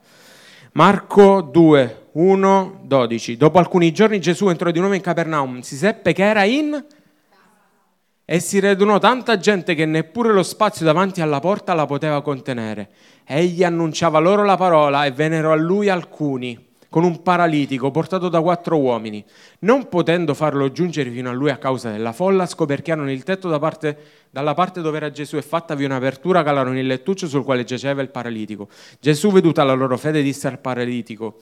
Marco 0.73 1.41
2, 1.41 2.09
1, 2.13 2.81
12. 2.83 3.37
Dopo 3.39 3.59
alcuni 3.59 3.93
giorni 3.93 4.21
Gesù 4.21 4.49
entrò 4.49 4.71
di 4.71 4.81
nuovo 4.81 4.95
in 4.95 5.01
Capernaum, 5.01 5.61
si 5.61 5.77
seppe 5.77 6.13
che 6.13 6.25
era 6.25 6.45
in 6.45 6.85
e 8.25 8.41
si 8.41 8.61
radunò 8.61 8.99
tanta 8.99 9.39
gente 9.39 9.75
che 9.75 9.87
neppure 9.87 10.33
lo 10.33 10.43
spazio 10.43 10.85
davanti 10.85 11.23
alla 11.23 11.41
porta 11.41 11.73
la 11.73 11.87
poteva 11.87 12.21
contenere. 12.21 12.91
Egli 13.25 13.65
annunciava 13.65 14.19
loro 14.19 14.45
la 14.45 14.57
parola 14.57 15.07
e 15.07 15.13
vennero 15.13 15.51
a 15.51 15.57
lui 15.57 15.89
alcuni 15.89 16.67
con 16.89 17.05
un 17.05 17.23
paralitico 17.23 17.91
portato 17.91 18.29
da 18.29 18.41
quattro 18.41 18.79
uomini. 18.79 19.25
Non 19.61 19.89
potendo 19.89 20.35
farlo 20.35 20.73
giungere 20.73 21.11
fino 21.11 21.29
a 21.29 21.33
lui 21.33 21.51
a 21.51 21.59
causa 21.59 21.91
della 21.91 22.13
folla, 22.13 22.47
scoperchiarono 22.47 23.11
il 23.11 23.25
tetto 23.25 23.49
da 23.49 23.59
parte, 23.59 23.99
dalla 24.31 24.55
parte 24.55 24.81
dove 24.81 24.97
era 24.97 25.11
Gesù 25.11 25.37
e 25.37 25.43
fattavi 25.43 25.85
un'apertura 25.85 26.43
calarono 26.43 26.79
il 26.79 26.87
lettuccio 26.87 27.27
sul 27.27 27.45
quale 27.45 27.65
giaceva 27.65 28.03
il 28.03 28.11
paralitico. 28.11 28.69
Gesù, 29.01 29.31
veduta 29.31 29.65
la 29.65 29.75
loro 29.75 29.97
fede, 29.97 30.23
disse 30.23 30.49
al 30.49 30.59
paralitico, 30.59 31.41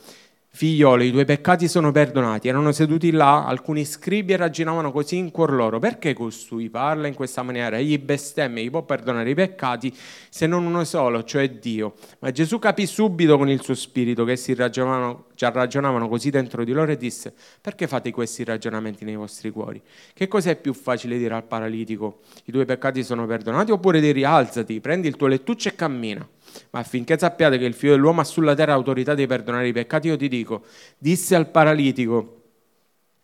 Figliolo, 0.57 1.03
i 1.03 1.11
tuoi 1.11 1.27
peccati 1.27 1.69
sono 1.69 1.93
perdonati. 1.93 2.49
Erano 2.49 2.73
seduti 2.73 3.11
là 3.11 3.45
alcuni 3.45 3.85
scribi 3.85 4.33
e 4.33 4.37
ragionavano 4.37 4.91
così 4.91 5.19
in 5.19 5.31
cuor 5.31 5.53
loro. 5.53 5.79
Perché 5.79 6.15
costui 6.15 6.71
parla 6.71 7.09
in 7.09 7.13
questa 7.13 7.43
maniera? 7.43 7.77
Egli 7.77 7.99
bestemmia, 7.99 8.63
gli 8.63 8.71
può 8.71 8.83
perdonare 8.83 9.29
i 9.29 9.35
peccati 9.35 9.95
se 10.31 10.47
non 10.47 10.65
uno 10.65 10.85
solo, 10.85 11.25
cioè 11.25 11.51
Dio. 11.51 11.97
Ma 12.21 12.31
Gesù 12.31 12.59
capì 12.59 12.87
subito 12.87 13.37
con 13.37 13.51
il 13.51 13.61
suo 13.61 13.75
spirito 13.75 14.25
che 14.25 14.33
essi 14.33 14.55
ragionavano, 14.55 15.27
già 15.35 15.51
ragionavano 15.51 16.09
così 16.09 16.31
dentro 16.31 16.65
di 16.65 16.73
loro 16.73 16.91
e 16.91 16.97
disse: 16.97 17.35
Perché 17.61 17.87
fate 17.87 18.11
questi 18.11 18.43
ragionamenti 18.43 19.05
nei 19.05 19.17
vostri 19.17 19.51
cuori? 19.51 19.83
Che 20.15 20.27
cos'è 20.27 20.57
più 20.57 20.73
facile 20.73 21.19
dire 21.19 21.35
al 21.35 21.45
paralitico? 21.45 22.21
I 22.47 22.53
tuoi 22.53 22.65
peccati 22.65 23.05
sono 23.05 23.27
perdonati? 23.27 23.73
Oppure 23.73 24.01
dire 24.01 24.25
alzati, 24.25 24.81
prendi 24.81 25.07
il 25.07 25.17
tuo 25.17 25.27
lettuccio 25.27 25.69
e 25.69 25.75
cammina? 25.75 26.27
Ma 26.71 26.81
affinché 26.81 27.19
sappiate 27.19 27.59
che 27.59 27.65
il 27.65 27.75
figlio 27.75 27.93
dell'uomo 27.93 28.21
ha 28.21 28.25
sulla 28.25 28.55
terra 28.55 28.73
autorità 28.73 29.15
di 29.15 29.27
perdonare 29.27 29.69
i 29.69 29.73
peccati, 29.73 30.09
io 30.09 30.17
ti 30.17 30.29
dico, 30.29 30.65
disse 30.99 31.35
al 31.35 31.49
paralitico, 31.49 32.43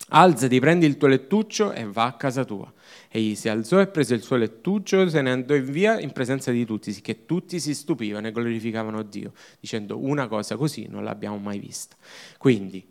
alzati, 0.09 0.59
prendi 0.61 0.87
il 0.87 0.97
tuo 0.97 1.09
lettuccio 1.09 1.73
e 1.73 1.85
va 1.85 2.05
a 2.05 2.13
casa 2.15 2.45
tua. 2.45 2.73
Egli 3.09 3.35
si 3.35 3.49
alzò 3.49 3.81
e 3.81 3.87
prese 3.87 4.15
il 4.15 4.23
suo 4.23 4.37
lettuccio, 4.37 5.09
se 5.09 5.21
ne 5.23 5.31
andò 5.31 5.59
via 5.59 6.01
in 6.01 6.13
presenza 6.13 6.51
di 6.51 6.65
tutti, 6.65 6.93
che 7.01 7.27
tutti 7.27 7.61
si 7.61 7.75
stupivano 7.75 8.27
e 8.27 8.33
glorificavano 8.33 9.03
Dio, 9.03 9.33
dicendo 9.61 9.99
una 9.99 10.29
cosa 10.29 10.57
così 10.57 10.87
non 10.89 11.05
l'abbiamo 11.05 11.39
mai 11.39 11.59
vista. 11.59 11.97
Quindi 12.39 12.85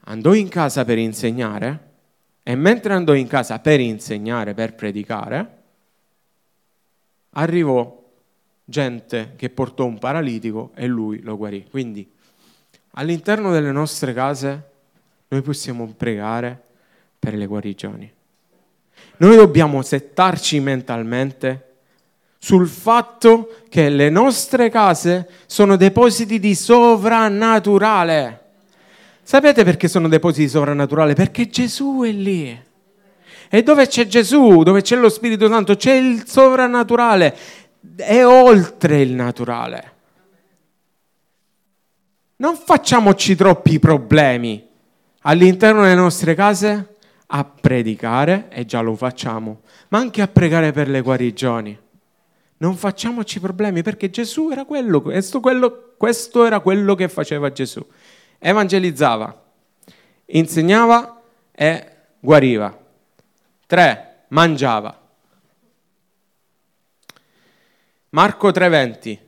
andò 0.00 0.34
in 0.34 0.48
casa 0.48 0.84
per 0.84 0.98
insegnare 0.98 1.84
e 2.42 2.54
mentre 2.54 2.92
andò 2.92 3.12
in 3.14 3.26
casa 3.26 3.58
per 3.58 3.80
insegnare, 3.80 4.54
per 4.54 4.74
predicare, 4.74 5.62
arrivò 7.30 8.04
gente 8.68 9.34
che 9.36 9.48
portò 9.48 9.84
un 9.84 9.98
paralitico 9.98 10.72
e 10.74 10.86
lui 10.86 11.20
lo 11.22 11.36
guarì. 11.36 11.64
Quindi 11.70 12.06
all'interno 12.92 13.52
delle 13.52 13.70
nostre 13.70 14.12
case 14.12 14.70
noi 15.28 15.40
possiamo 15.40 15.86
pregare 15.96 16.60
per 17.18 17.34
le 17.34 17.46
guarigioni. 17.46 18.12
Noi 19.18 19.36
dobbiamo 19.36 19.80
settarci 19.82 20.60
mentalmente 20.60 21.62
sul 22.38 22.68
fatto 22.68 23.62
che 23.68 23.88
le 23.88 24.10
nostre 24.10 24.68
case 24.68 25.28
sono 25.46 25.76
depositi 25.76 26.38
di 26.38 26.54
sovrannaturale. 26.54 28.40
Sapete 29.22 29.64
perché 29.64 29.88
sono 29.88 30.08
depositi 30.08 30.42
di 30.42 30.48
sovrannaturale? 30.48 31.14
Perché 31.14 31.48
Gesù 31.48 32.02
è 32.04 32.10
lì. 32.10 32.64
E 33.48 33.62
dove 33.62 33.86
c'è 33.86 34.06
Gesù, 34.06 34.62
dove 34.62 34.82
c'è 34.82 34.96
lo 34.96 35.08
Spirito 35.08 35.48
Santo, 35.48 35.76
c'è 35.76 35.94
il 35.94 36.24
sovrannaturale 36.26 37.36
è 37.94 38.26
oltre 38.26 39.00
il 39.00 39.12
naturale. 39.12 39.92
Non 42.36 42.56
facciamoci 42.56 43.34
troppi 43.34 43.78
problemi 43.78 44.66
all'interno 45.22 45.82
delle 45.82 45.94
nostre 45.94 46.34
case 46.34 46.96
a 47.28 47.44
predicare, 47.44 48.48
e 48.50 48.64
già 48.64 48.80
lo 48.80 48.94
facciamo, 48.94 49.62
ma 49.88 49.98
anche 49.98 50.22
a 50.22 50.28
pregare 50.28 50.72
per 50.72 50.88
le 50.88 51.00
guarigioni. 51.00 51.78
Non 52.58 52.76
facciamoci 52.76 53.40
problemi 53.40 53.82
perché 53.82 54.10
Gesù 54.10 54.50
era 54.50 54.64
quello, 54.64 55.02
questo, 55.02 55.40
quello, 55.40 55.94
questo 55.96 56.44
era 56.44 56.60
quello 56.60 56.94
che 56.94 57.08
faceva 57.08 57.52
Gesù. 57.52 57.84
Evangelizzava, 58.38 59.42
insegnava 60.26 61.20
e 61.52 61.90
guariva. 62.20 62.78
Tre, 63.66 64.24
mangiava. 64.28 65.05
Marco 68.16 68.50
3:20. 68.50 69.18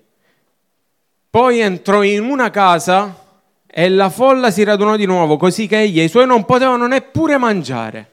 Poi 1.29 1.59
entrò 1.59 2.03
in 2.03 2.23
una 2.23 2.49
casa 2.49 3.23
e 3.67 3.91
la 3.91 4.09
folla 4.09 4.51
si 4.51 4.65
radunò 4.65 4.97
di 4.97 5.05
nuovo, 5.05 5.37
così 5.37 5.67
che 5.67 5.81
egli 5.81 6.01
e 6.01 6.05
i 6.05 6.09
suoi 6.09 6.25
non 6.25 6.47
potevano 6.47 6.87
neppure 6.87 7.37
mangiare. 7.37 8.11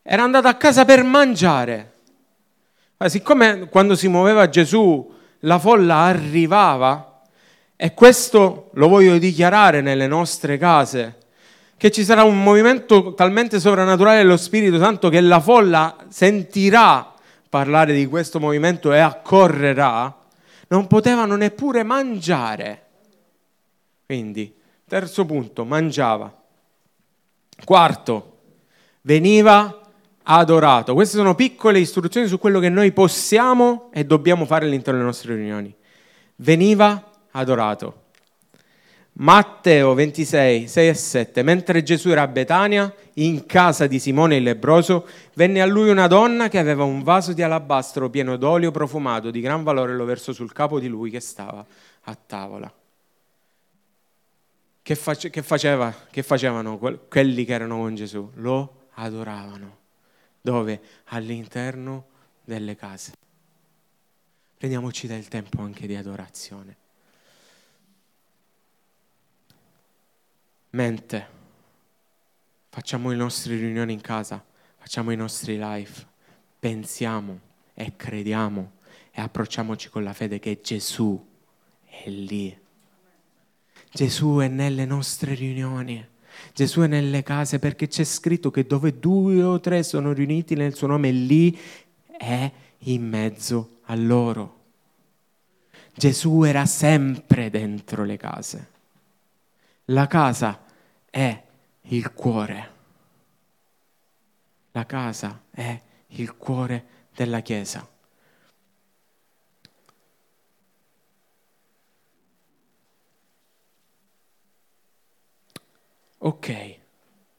Era 0.00 0.22
andato 0.22 0.48
a 0.48 0.54
casa 0.54 0.86
per 0.86 1.04
mangiare. 1.04 1.92
Ma 2.96 3.10
siccome 3.10 3.68
quando 3.68 3.94
si 3.94 4.08
muoveva 4.08 4.48
Gesù 4.48 5.12
la 5.40 5.58
folla 5.58 5.96
arrivava, 5.96 7.20
e 7.76 7.92
questo 7.92 8.70
lo 8.72 8.88
voglio 8.88 9.18
dichiarare 9.18 9.82
nelle 9.82 10.06
nostre 10.06 10.56
case, 10.56 11.18
che 11.76 11.90
ci 11.90 12.02
sarà 12.02 12.22
un 12.22 12.42
movimento 12.42 13.12
talmente 13.12 13.60
sovrannaturale 13.60 14.22
dello 14.22 14.38
Spirito 14.38 14.78
Santo 14.78 15.10
che 15.10 15.20
la 15.20 15.40
folla 15.40 15.96
sentirà 16.08 17.09
parlare 17.50 17.92
di 17.92 18.06
questo 18.06 18.40
movimento 18.40 18.92
e 18.92 19.00
accorrerà, 19.00 20.16
non 20.68 20.86
potevano 20.86 21.34
neppure 21.36 21.82
mangiare. 21.82 22.86
Quindi, 24.06 24.54
terzo 24.86 25.26
punto, 25.26 25.64
mangiava. 25.64 26.32
Quarto, 27.64 28.38
veniva 29.02 29.80
adorato. 30.22 30.94
Queste 30.94 31.16
sono 31.16 31.34
piccole 31.34 31.80
istruzioni 31.80 32.28
su 32.28 32.38
quello 32.38 32.60
che 32.60 32.68
noi 32.68 32.92
possiamo 32.92 33.90
e 33.92 34.04
dobbiamo 34.04 34.46
fare 34.46 34.66
all'interno 34.66 34.98
delle 34.98 35.10
nostre 35.10 35.34
riunioni. 35.34 35.74
Veniva 36.36 37.10
adorato. 37.32 37.99
Matteo 39.20 39.92
26, 39.92 40.66
6 40.66 40.88
e 40.88 40.94
7. 40.94 41.42
Mentre 41.42 41.82
Gesù 41.82 42.08
era 42.08 42.22
a 42.22 42.28
Betania, 42.28 42.92
in 43.14 43.44
casa 43.44 43.86
di 43.86 43.98
Simone 43.98 44.36
il 44.36 44.42
lebroso, 44.42 45.06
venne 45.34 45.60
a 45.60 45.66
lui 45.66 45.90
una 45.90 46.06
donna 46.06 46.48
che 46.48 46.58
aveva 46.58 46.84
un 46.84 47.02
vaso 47.02 47.34
di 47.34 47.42
alabastro 47.42 48.08
pieno 48.08 48.36
d'olio 48.36 48.70
profumato 48.70 49.30
di 49.30 49.40
gran 49.40 49.62
valore 49.62 49.92
e 49.92 49.96
lo 49.96 50.06
versò 50.06 50.32
sul 50.32 50.52
capo 50.52 50.80
di 50.80 50.88
lui 50.88 51.10
che 51.10 51.20
stava 51.20 51.64
a 52.04 52.14
tavola. 52.26 52.72
Che, 54.82 54.94
face, 54.94 55.28
che, 55.28 55.42
faceva, 55.42 55.94
che 56.10 56.22
facevano 56.22 56.78
quelli 56.78 57.44
che 57.44 57.52
erano 57.52 57.76
con 57.76 57.94
Gesù? 57.94 58.30
Lo 58.36 58.86
adoravano. 58.94 59.76
Dove? 60.40 60.80
All'interno 61.08 62.06
delle 62.42 62.74
case. 62.74 63.12
Prendiamoci 64.56 65.06
del 65.06 65.28
tempo 65.28 65.60
anche 65.60 65.86
di 65.86 65.94
adorazione. 65.94 66.79
Mente, 70.70 71.26
facciamo 72.68 73.10
le 73.10 73.16
nostre 73.16 73.56
riunioni 73.56 73.92
in 73.92 74.00
casa, 74.00 74.44
facciamo 74.78 75.10
i 75.10 75.16
nostri 75.16 75.58
live, 75.58 76.06
pensiamo 76.58 77.40
e 77.74 77.94
crediamo 77.96 78.72
e 79.10 79.20
approcciamoci 79.20 79.88
con 79.88 80.04
la 80.04 80.12
fede 80.12 80.38
che 80.38 80.60
Gesù 80.62 81.26
è 81.84 82.08
lì. 82.08 82.56
Gesù 83.92 84.38
è 84.38 84.48
nelle 84.48 84.84
nostre 84.84 85.34
riunioni. 85.34 86.06
Gesù 86.54 86.82
è 86.82 86.86
nelle 86.86 87.22
case 87.22 87.58
perché 87.58 87.88
c'è 87.88 88.04
scritto 88.04 88.50
che 88.50 88.64
dove 88.64 88.98
due 88.98 89.42
o 89.42 89.58
tre 89.58 89.82
sono 89.82 90.12
riuniti 90.12 90.54
nel 90.54 90.74
suo 90.74 90.86
nome, 90.86 91.10
lì 91.10 91.58
è 92.16 92.50
in 92.78 93.08
mezzo 93.08 93.78
a 93.86 93.94
loro. 93.96 94.58
Gesù 95.92 96.44
era 96.44 96.64
sempre 96.66 97.50
dentro 97.50 98.04
le 98.04 98.16
case. 98.16 98.68
La 99.86 100.06
casa 100.06 100.68
è 101.10 101.42
il 101.82 102.12
cuore. 102.12 102.78
La 104.72 104.86
casa 104.86 105.42
è 105.50 105.80
il 106.08 106.36
cuore 106.36 107.08
della 107.12 107.40
Chiesa. 107.40 107.88
Ok, 116.22 116.78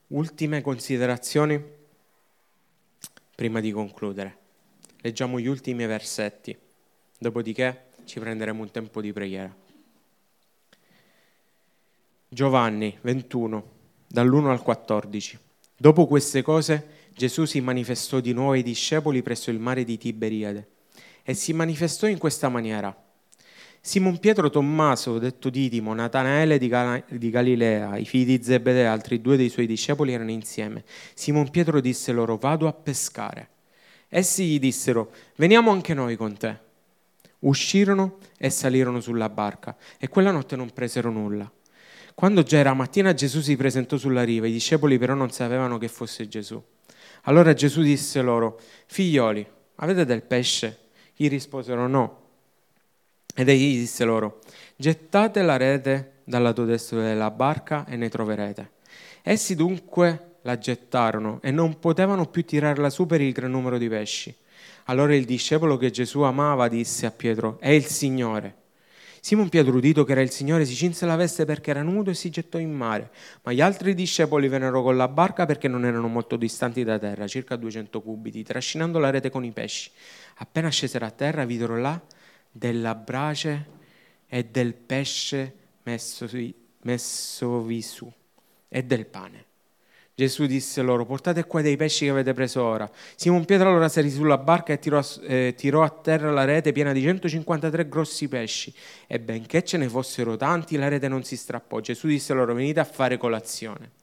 ultime 0.07 0.61
considerazioni 0.61 1.63
prima 3.35 3.59
di 3.59 3.71
concludere. 3.71 4.37
Leggiamo 5.01 5.39
gli 5.39 5.47
ultimi 5.47 5.85
versetti, 5.85 6.57
dopodiché 7.17 7.91
ci 8.05 8.19
prenderemo 8.19 8.61
un 8.61 8.71
tempo 8.71 9.01
di 9.01 9.13
preghiera. 9.13 9.60
Giovanni 12.33 12.97
21, 13.01 13.63
dall'1 14.07 14.45
al 14.51 14.61
14. 14.61 15.37
Dopo 15.75 16.07
queste 16.07 16.41
cose 16.41 17.09
Gesù 17.13 17.43
si 17.43 17.59
manifestò 17.59 18.21
di 18.21 18.31
nuovo 18.31 18.53
ai 18.53 18.63
discepoli 18.63 19.21
presso 19.21 19.51
il 19.51 19.59
mare 19.59 19.83
di 19.83 19.97
Tiberiade 19.97 20.69
e 21.23 21.33
si 21.33 21.51
manifestò 21.51 22.07
in 22.07 22.17
questa 22.17 22.47
maniera. 22.47 22.95
Simon 23.81 24.17
Pietro 24.19 24.49
Tommaso, 24.49 25.19
detto 25.19 25.49
Didimo, 25.49 25.93
Natanaele 25.93 26.57
di, 26.57 26.69
Gal- 26.69 27.03
di 27.09 27.29
Galilea, 27.29 27.97
i 27.97 28.05
figli 28.05 28.37
di 28.37 28.41
Zebedeo 28.41 28.83
e 28.83 28.85
altri 28.85 29.19
due 29.19 29.35
dei 29.35 29.49
suoi 29.49 29.67
discepoli 29.67 30.13
erano 30.13 30.31
insieme. 30.31 30.85
Simon 31.13 31.49
Pietro 31.49 31.81
disse 31.81 32.13
loro, 32.13 32.37
vado 32.37 32.65
a 32.65 32.71
pescare. 32.71 33.49
Essi 34.07 34.45
gli 34.45 34.59
dissero, 34.59 35.11
veniamo 35.35 35.69
anche 35.69 35.93
noi 35.93 36.15
con 36.15 36.37
te. 36.37 36.57
Uscirono 37.39 38.19
e 38.37 38.49
salirono 38.49 39.01
sulla 39.01 39.27
barca 39.27 39.75
e 39.99 40.07
quella 40.07 40.31
notte 40.31 40.55
non 40.55 40.71
presero 40.71 41.11
nulla. 41.11 41.51
Quando 42.13 42.43
già 42.43 42.57
era 42.57 42.73
mattina 42.73 43.13
Gesù 43.13 43.41
si 43.41 43.55
presentò 43.55 43.97
sulla 43.97 44.23
riva, 44.23 44.47
i 44.47 44.51
discepoli 44.51 44.97
però 44.97 45.13
non 45.13 45.31
sapevano 45.31 45.77
che 45.77 45.87
fosse 45.87 46.27
Gesù. 46.27 46.61
Allora 47.23 47.53
Gesù 47.53 47.81
disse 47.81 48.21
loro, 48.21 48.59
figlioli, 48.87 49.45
avete 49.75 50.05
del 50.05 50.23
pesce? 50.23 50.77
Gli 51.15 51.29
risposero 51.29 51.87
no. 51.87 52.19
Ed 53.35 53.47
egli 53.47 53.77
disse 53.77 54.03
loro, 54.03 54.39
gettate 54.75 55.41
la 55.41 55.57
rete 55.57 56.21
dal 56.23 56.41
lato 56.41 56.65
destro 56.65 56.99
della 56.99 57.31
barca 57.31 57.85
e 57.85 57.95
ne 57.95 58.09
troverete. 58.09 58.71
Essi 59.21 59.55
dunque 59.55 60.37
la 60.41 60.57
gettarono 60.57 61.39
e 61.41 61.51
non 61.51 61.79
potevano 61.79 62.25
più 62.25 62.43
tirarla 62.43 62.89
su 62.89 63.05
per 63.05 63.21
il 63.21 63.31
gran 63.31 63.51
numero 63.51 63.77
di 63.77 63.87
pesci. 63.87 64.35
Allora 64.85 65.15
il 65.15 65.25
discepolo 65.25 65.77
che 65.77 65.91
Gesù 65.91 66.21
amava 66.21 66.67
disse 66.67 67.05
a 67.05 67.11
Pietro, 67.11 67.59
è 67.59 67.69
il 67.69 67.85
Signore. 67.85 68.55
Simon 69.23 69.49
Pietro, 69.49 69.79
che 70.03 70.11
era 70.13 70.21
il 70.21 70.31
Signore, 70.31 70.65
si 70.65 70.73
cinse 70.73 71.05
la 71.05 71.15
veste 71.15 71.45
perché 71.45 71.69
era 71.69 71.83
nudo 71.83 72.09
e 72.09 72.15
si 72.15 72.31
gettò 72.31 72.57
in 72.57 72.73
mare. 72.73 73.11
Ma 73.43 73.51
gli 73.51 73.61
altri 73.61 73.93
discepoli 73.93 74.47
vennero 74.47 74.81
con 74.81 74.97
la 74.97 75.07
barca 75.07 75.45
perché 75.45 75.67
non 75.67 75.85
erano 75.85 76.07
molto 76.07 76.37
distanti 76.37 76.83
da 76.83 76.97
terra, 76.97 77.27
circa 77.27 77.55
200 77.55 78.01
cubiti, 78.01 78.41
trascinando 78.41 78.97
la 78.97 79.11
rete 79.11 79.29
con 79.29 79.45
i 79.45 79.51
pesci. 79.51 79.91
Appena 80.37 80.69
scesero 80.69 81.05
a 81.05 81.11
terra, 81.11 81.45
videro 81.45 81.77
là 81.77 82.01
della 82.51 82.95
brace 82.95 83.67
e 84.27 84.43
del 84.45 84.73
pesce 84.73 85.53
messovi, 85.83 86.53
messovi 86.81 87.81
su 87.83 88.11
e 88.67 88.83
del 88.83 89.05
pane. 89.05 89.45
Gesù 90.13 90.45
disse 90.45 90.81
loro, 90.81 91.05
portate 91.05 91.45
qua 91.45 91.61
dei 91.61 91.77
pesci 91.77 92.05
che 92.05 92.11
avete 92.11 92.33
preso 92.33 92.61
ora. 92.61 92.89
Simon 93.15 93.45
Pietro 93.45 93.69
allora 93.69 93.89
salì 93.89 94.11
sulla 94.11 94.37
barca 94.37 94.73
e 94.73 94.79
tirò, 94.79 95.01
eh, 95.23 95.53
tirò, 95.57 95.83
a 95.83 95.89
terra 95.89 96.31
la 96.31 96.43
rete 96.43 96.71
piena 96.73 96.91
di 96.91 97.01
153 97.01 97.87
grossi 97.87 98.27
pesci. 98.27 98.73
E 99.07 99.19
benché 99.19 99.63
ce 99.63 99.77
ne 99.77 99.87
fossero 99.87 100.35
tanti, 100.35 100.75
la 100.75 100.89
rete 100.89 101.07
non 101.07 101.23
si 101.23 101.37
strappò. 101.37 101.79
Gesù 101.79 102.07
disse 102.07 102.33
loro, 102.33 102.53
venite 102.53 102.79
a 102.79 102.83
fare 102.83 103.17
colazione. 103.17 103.99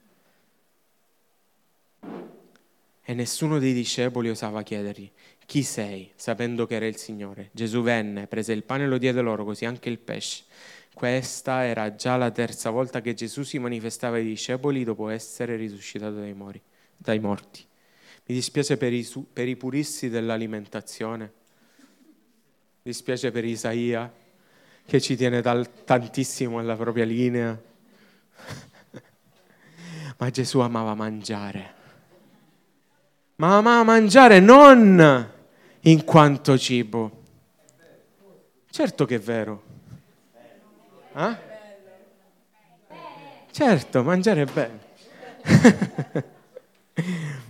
E 3.04 3.14
nessuno 3.14 3.58
dei 3.58 3.72
discepoli 3.72 4.28
osava 4.28 4.62
chiedergli, 4.62 5.10
chi 5.46 5.62
sei, 5.62 6.10
sapendo 6.14 6.66
che 6.66 6.74
era 6.74 6.86
il 6.86 6.96
Signore. 6.96 7.48
Gesù 7.52 7.80
venne, 7.80 8.26
prese 8.26 8.52
il 8.52 8.64
pane 8.64 8.84
e 8.84 8.86
lo 8.86 8.98
diede 8.98 9.22
loro, 9.22 9.44
così 9.44 9.64
anche 9.64 9.88
il 9.88 9.98
pesce. 9.98 10.44
Questa 10.98 11.64
era 11.64 11.94
già 11.94 12.16
la 12.16 12.32
terza 12.32 12.70
volta 12.70 13.00
che 13.00 13.14
Gesù 13.14 13.44
si 13.44 13.60
manifestava 13.60 14.16
ai 14.16 14.24
discepoli 14.24 14.82
dopo 14.82 15.10
essere 15.10 15.54
risuscitato 15.54 16.16
dai, 16.16 16.34
mori, 16.34 16.60
dai 16.96 17.20
morti. 17.20 17.64
Mi 18.26 18.34
dispiace 18.34 18.76
per 18.76 18.92
i, 18.92 19.08
per 19.32 19.46
i 19.46 19.54
puristi 19.54 20.08
dell'alimentazione, 20.08 21.32
mi 21.76 22.82
dispiace 22.82 23.30
per 23.30 23.44
Isaia 23.44 24.12
che 24.84 25.00
ci 25.00 25.14
tiene 25.14 25.40
tal, 25.40 25.84
tantissimo 25.84 26.58
alla 26.58 26.74
propria 26.74 27.04
linea, 27.04 27.56
ma 30.18 30.30
Gesù 30.30 30.58
amava 30.58 30.96
mangiare. 30.96 31.74
Ma 33.36 33.58
amava 33.58 33.84
mangiare 33.84 34.40
non 34.40 35.30
in 35.82 36.04
quanto 36.04 36.58
cibo. 36.58 37.22
Certo 38.68 39.04
che 39.04 39.14
è 39.14 39.20
vero. 39.20 39.67
Eh? 41.18 41.36
Certo, 43.50 44.04
mangiare 44.04 44.42
è 44.42 44.44
bello. 44.44 44.78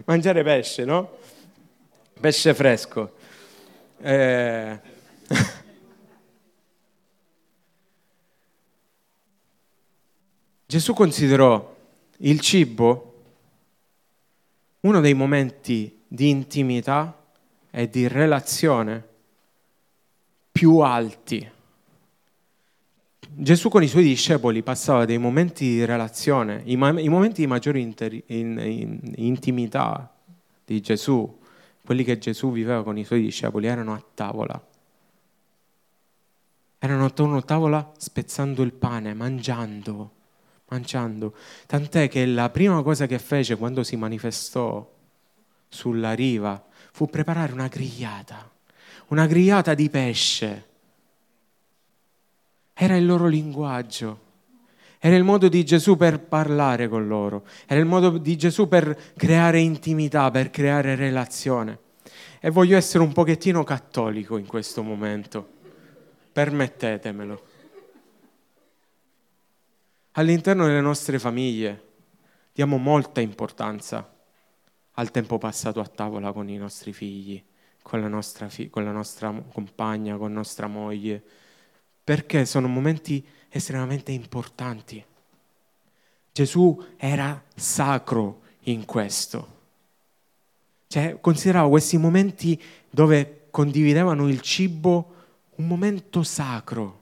mangiare 0.07 0.43
pesce, 0.43 0.87
no? 0.87 1.19
Pesce 2.19 2.55
fresco. 2.55 3.13
Eh... 4.01 4.81
Gesù 10.65 10.95
considerò 10.95 11.77
il 12.19 12.41
cibo 12.41 13.23
uno 14.81 15.01
dei 15.01 15.13
momenti 15.13 16.05
di 16.09 16.31
intimità 16.31 17.23
e 17.71 17.91
di 17.91 18.09
relazione 18.09 19.07
più 20.51 20.79
alti 20.79 21.57
Gesù 23.31 23.69
con 23.69 23.83
i 23.83 23.89
suoi 23.89 24.05
discepoli 24.05 24.63
passava 24.63 25.05
dei 25.05 25.19
momenti 25.19 25.65
di 25.65 25.85
relazione, 25.85 26.63
i, 26.65 26.77
ma- 26.77 26.99
i 26.99 27.09
momenti 27.09 27.43
di 27.43 27.47
maggiore 27.47 27.79
inter- 27.79 28.23
in- 28.27 28.59
in- 28.59 29.13
intimità 29.17 30.13
di 30.65 30.81
Gesù, 30.81 31.39
quelli 31.85 32.05
che 32.05 32.19
Gesù 32.19 32.51
viveva 32.51 32.83
con 32.83 32.97
i 32.97 33.05
suoi 33.05 33.21
discepoli, 33.21 33.67
erano 33.67 33.93
a 33.93 34.03
tavola. 34.15 34.67
Erano 36.79 37.05
attorno 37.05 37.37
a 37.37 37.43
tavola 37.43 37.93
spezzando 37.99 38.63
il 38.63 38.73
pane, 38.73 39.13
mangiando, 39.15 40.13
mangiando. 40.69 41.35
Tant'è 41.67 42.09
che 42.09 42.25
la 42.25 42.49
prima 42.51 42.83
cosa 42.83 43.07
che 43.07 43.19
fece 43.19 43.57
quando 43.57 43.83
si 43.83 43.97
manifestò 43.97 44.91
sulla 45.69 46.13
riva 46.15 46.65
fu 46.93 47.09
preparare 47.09 47.53
una 47.53 47.69
grigliata, 47.69 48.51
una 49.09 49.27
grigliata 49.27 49.75
di 49.75 49.91
pesce 49.91 50.68
era 52.81 52.97
il 52.97 53.05
loro 53.05 53.27
linguaggio. 53.27 54.27
Era 55.01 55.17
il 55.17 55.25
modo 55.25 55.49
di 55.49 55.65
Gesù 55.65 55.97
per 55.97 56.21
parlare 56.21 56.89
con 56.89 57.07
loro, 57.07 57.45
era 57.67 57.79
il 57.81 57.87
modo 57.87 58.19
di 58.19 58.37
Gesù 58.37 58.69
per 58.69 59.15
creare 59.17 59.59
intimità, 59.61 60.31
per 60.31 60.51
creare 60.51 60.95
relazione. 60.95 61.79
E 62.41 62.51
voglio 62.51 62.77
essere 62.77 63.03
un 63.03 63.13
pochettino 63.13 63.65
cattolico 63.65 64.37
in 64.37 64.47
questo 64.47 64.83
momento, 64.83 65.49
permettetemelo. 66.33 67.47
All'interno 70.13 70.67
delle 70.67 70.81
nostre 70.81 71.19
famiglie 71.19 71.83
diamo 72.53 72.77
molta 72.77 73.21
importanza 73.21 74.09
al 74.93 75.11
tempo 75.11 75.39
passato 75.39 75.81
a 75.81 75.87
tavola 75.87 76.33
con 76.33 76.49
i 76.49 76.57
nostri 76.57 76.93
figli, 76.93 77.43
con 77.83 78.01
la 78.01 78.09
nostra, 78.09 78.49
fi- 78.49 78.69
con 78.69 78.85
la 78.85 78.93
nostra 78.93 79.33
compagna, 79.53 80.17
con 80.17 80.33
nostra 80.33 80.67
moglie 80.67 81.23
perché 82.09 82.47
sono 82.47 82.69
momenti 82.69 83.23
estremamente 83.51 84.13
importanti. 84.13 85.05
Gesù 86.33 86.83
era 86.97 87.45
sacro 87.55 88.41
in 88.61 88.87
questo. 88.87 89.57
Cioè, 90.87 91.19
consideravo 91.21 91.69
questi 91.69 91.99
momenti 91.99 92.59
dove 92.89 93.49
condividevano 93.51 94.27
il 94.27 94.41
cibo 94.41 95.17
un 95.57 95.67
momento 95.67 96.23
sacro. 96.23 97.01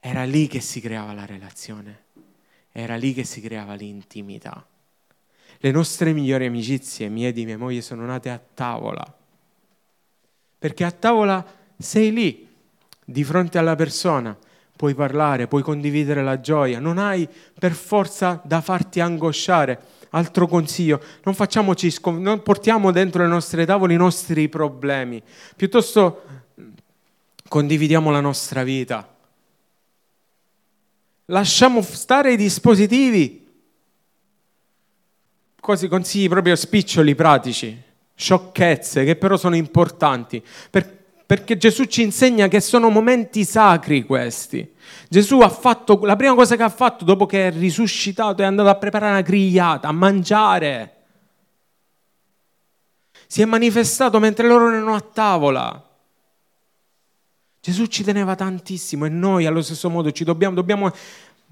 Era 0.00 0.24
lì 0.24 0.46
che 0.46 0.60
si 0.60 0.80
creava 0.80 1.12
la 1.12 1.26
relazione, 1.26 2.04
era 2.72 2.96
lì 2.96 3.12
che 3.12 3.24
si 3.24 3.42
creava 3.42 3.74
l'intimità. 3.74 4.66
Le 5.58 5.70
nostre 5.70 6.14
migliori 6.14 6.46
amicizie, 6.46 7.10
mie 7.10 7.28
e 7.28 7.32
di 7.34 7.44
mia 7.44 7.58
moglie, 7.58 7.82
sono 7.82 8.06
nate 8.06 8.30
a 8.30 8.40
tavola. 8.54 9.18
Perché 10.58 10.84
a 10.84 10.92
tavola 10.92 11.60
sei 11.82 12.12
lì, 12.12 12.48
di 13.04 13.24
fronte 13.24 13.58
alla 13.58 13.74
persona, 13.74 14.36
puoi 14.76 14.94
parlare, 14.94 15.46
puoi 15.46 15.62
condividere 15.62 16.22
la 16.22 16.40
gioia, 16.40 16.80
non 16.80 16.98
hai 16.98 17.28
per 17.58 17.72
forza 17.72 18.40
da 18.44 18.60
farti 18.60 19.00
angosciare. 19.00 19.80
Altro 20.10 20.46
consiglio, 20.46 21.00
non, 21.22 21.34
facciamoci, 21.34 21.94
non 22.18 22.42
portiamo 22.42 22.90
dentro 22.90 23.22
le 23.22 23.28
nostre 23.28 23.64
tavole 23.64 23.94
i 23.94 23.96
nostri 23.96 24.48
problemi, 24.48 25.22
piuttosto 25.56 26.22
condividiamo 27.48 28.10
la 28.10 28.20
nostra 28.20 28.62
vita. 28.62 29.08
Lasciamo 31.26 31.80
stare 31.82 32.32
i 32.32 32.36
dispositivi, 32.36 33.48
così 35.60 35.88
consigli 35.88 36.28
proprio 36.28 36.56
spiccioli 36.56 37.14
pratici, 37.14 37.80
sciocchezze 38.14 39.04
che 39.04 39.16
però 39.16 39.36
sono 39.36 39.54
importanti. 39.54 40.42
Per, 40.70 41.01
perché 41.32 41.56
Gesù 41.56 41.84
ci 41.84 42.02
insegna 42.02 42.46
che 42.46 42.60
sono 42.60 42.90
momenti 42.90 43.46
sacri 43.46 44.02
questi. 44.04 44.74
Gesù 45.08 45.40
ha 45.40 45.48
fatto, 45.48 45.98
la 46.04 46.14
prima 46.14 46.34
cosa 46.34 46.56
che 46.56 46.62
ha 46.62 46.68
fatto 46.68 47.06
dopo 47.06 47.24
che 47.24 47.46
è 47.46 47.50
risuscitato 47.50 48.42
è 48.42 48.44
andato 48.44 48.68
a 48.68 48.74
preparare 48.74 49.12
una 49.12 49.22
grigliata, 49.22 49.88
a 49.88 49.92
mangiare. 49.92 50.96
Si 53.26 53.40
è 53.40 53.46
manifestato 53.46 54.18
mentre 54.18 54.46
loro 54.46 54.68
erano 54.68 54.94
a 54.94 55.00
tavola. 55.00 55.88
Gesù 57.62 57.86
ci 57.86 58.04
teneva 58.04 58.34
tantissimo 58.34 59.06
e 59.06 59.08
noi 59.08 59.46
allo 59.46 59.62
stesso 59.62 59.88
modo 59.88 60.12
ci 60.12 60.24
dobbiamo, 60.24 60.54
dobbiamo 60.54 60.92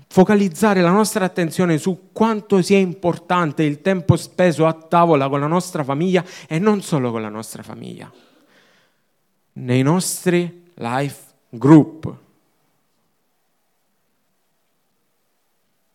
focalizzare 0.09 0.83
la 0.83 0.91
nostra 0.91 1.25
attenzione 1.25 1.79
su 1.79 2.11
quanto 2.13 2.61
sia 2.61 2.77
importante 2.77 3.63
il 3.63 3.81
tempo 3.81 4.17
speso 4.17 4.67
a 4.67 4.75
tavola 4.75 5.31
con 5.31 5.41
la 5.41 5.47
nostra 5.47 5.83
famiglia 5.85 6.23
e 6.47 6.59
non 6.59 6.83
solo 6.83 7.11
con 7.11 7.23
la 7.23 7.31
nostra 7.31 7.63
famiglia, 7.63 8.13
nei 9.55 9.83
nostri 9.83 10.71
life 10.75 11.23
group. 11.49 12.15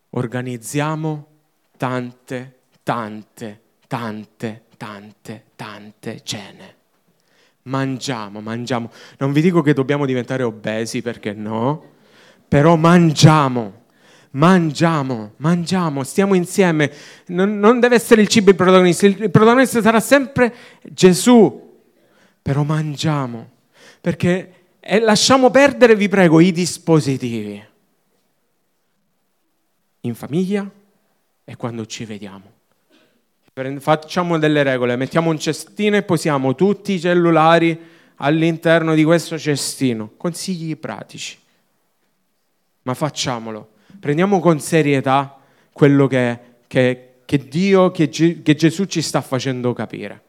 Organizziamo 0.09 1.27
tante, 1.77 2.59
tante, 2.83 3.61
tante, 3.87 4.61
tante, 4.77 5.43
tante 5.55 6.21
cene. 6.23 6.75
Mangiamo, 7.63 8.41
mangiamo. 8.41 8.91
Non 9.17 9.33
vi 9.33 9.41
dico 9.41 9.61
che 9.61 9.73
dobbiamo 9.73 10.05
diventare 10.05 10.43
obesi 10.43 11.01
perché 11.01 11.33
no, 11.33 11.91
però 12.47 12.75
mangiamo 12.75 13.83
mangiamo, 14.35 15.33
mangiamo, 15.37 16.03
stiamo 16.03 16.33
insieme. 16.35 16.91
Non, 17.27 17.57
non, 17.57 17.79
deve 17.79 17.95
essere 17.95 18.21
il 18.21 18.27
cibo 18.27 18.49
il 18.49 18.55
protagonista, 18.55 19.05
il 19.05 19.31
protagonista 19.31 19.81
sarà 19.81 19.99
sempre 19.99 20.53
Gesù, 20.83 21.64
però 22.45 22.61
mangiamo, 22.61 23.49
perché 23.99 24.65
e 24.79 24.99
lasciamo 24.99 25.49
perdere, 25.49 25.95
vi 25.95 26.07
prego, 26.07 26.39
i 26.39 26.51
dispositivi 26.51 27.59
in 30.01 30.13
famiglia 30.13 30.69
e 31.43 31.55
quando 31.55 31.87
ci 31.87 32.05
vediamo. 32.05 32.51
Facciamo 33.79 34.37
delle 34.37 34.61
regole, 34.61 34.95
mettiamo 34.95 35.31
un 35.31 35.39
cestino 35.39 35.95
e 35.95 36.03
posiamo 36.03 36.53
tutti 36.53 36.93
i 36.93 36.99
cellulari 36.99 37.79
all'interno 38.17 38.93
di 38.93 39.03
questo 39.03 39.39
cestino. 39.39 40.11
Consigli 40.15 40.77
pratici, 40.77 41.39
ma 42.83 42.93
facciamolo 42.93 43.71
prendiamo 43.99 44.39
con 44.39 44.59
serietà 44.59 45.35
quello 45.73 46.05
che, 46.05 46.39
che, 46.67 47.13
che 47.25 47.47
Dio, 47.47 47.89
che, 47.89 48.07
che 48.07 48.53
Gesù 48.53 48.85
ci 48.85 49.01
sta 49.01 49.21
facendo 49.21 49.73
capire 49.73 50.24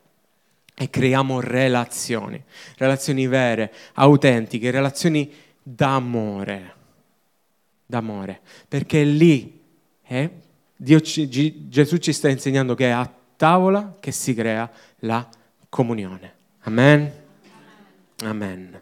e 0.79 0.91
creiamo 0.91 1.41
relazioni, 1.41 2.43
relazioni 2.77 3.27
vere, 3.27 3.73
autentiche, 3.95 4.71
relazioni 4.71 5.33
d'amore, 5.63 6.75
d'amore, 7.87 8.41
perché 8.69 9.03
lì 9.03 9.59
eh, 10.07 10.31
ci, 11.03 11.69
Gesù 11.69 11.97
ci 11.97 12.13
sta 12.13 12.29
insegnando 12.29 12.75
che 12.75 12.89
è 12.89 12.91
a 12.91 13.11
tavola 13.37 13.97
che 13.99 14.13
si 14.13 14.35
crea 14.35 14.71
la 15.01 15.27
comunione. 15.71 16.35
Amen. 16.61 17.13
Amen. 18.23 18.81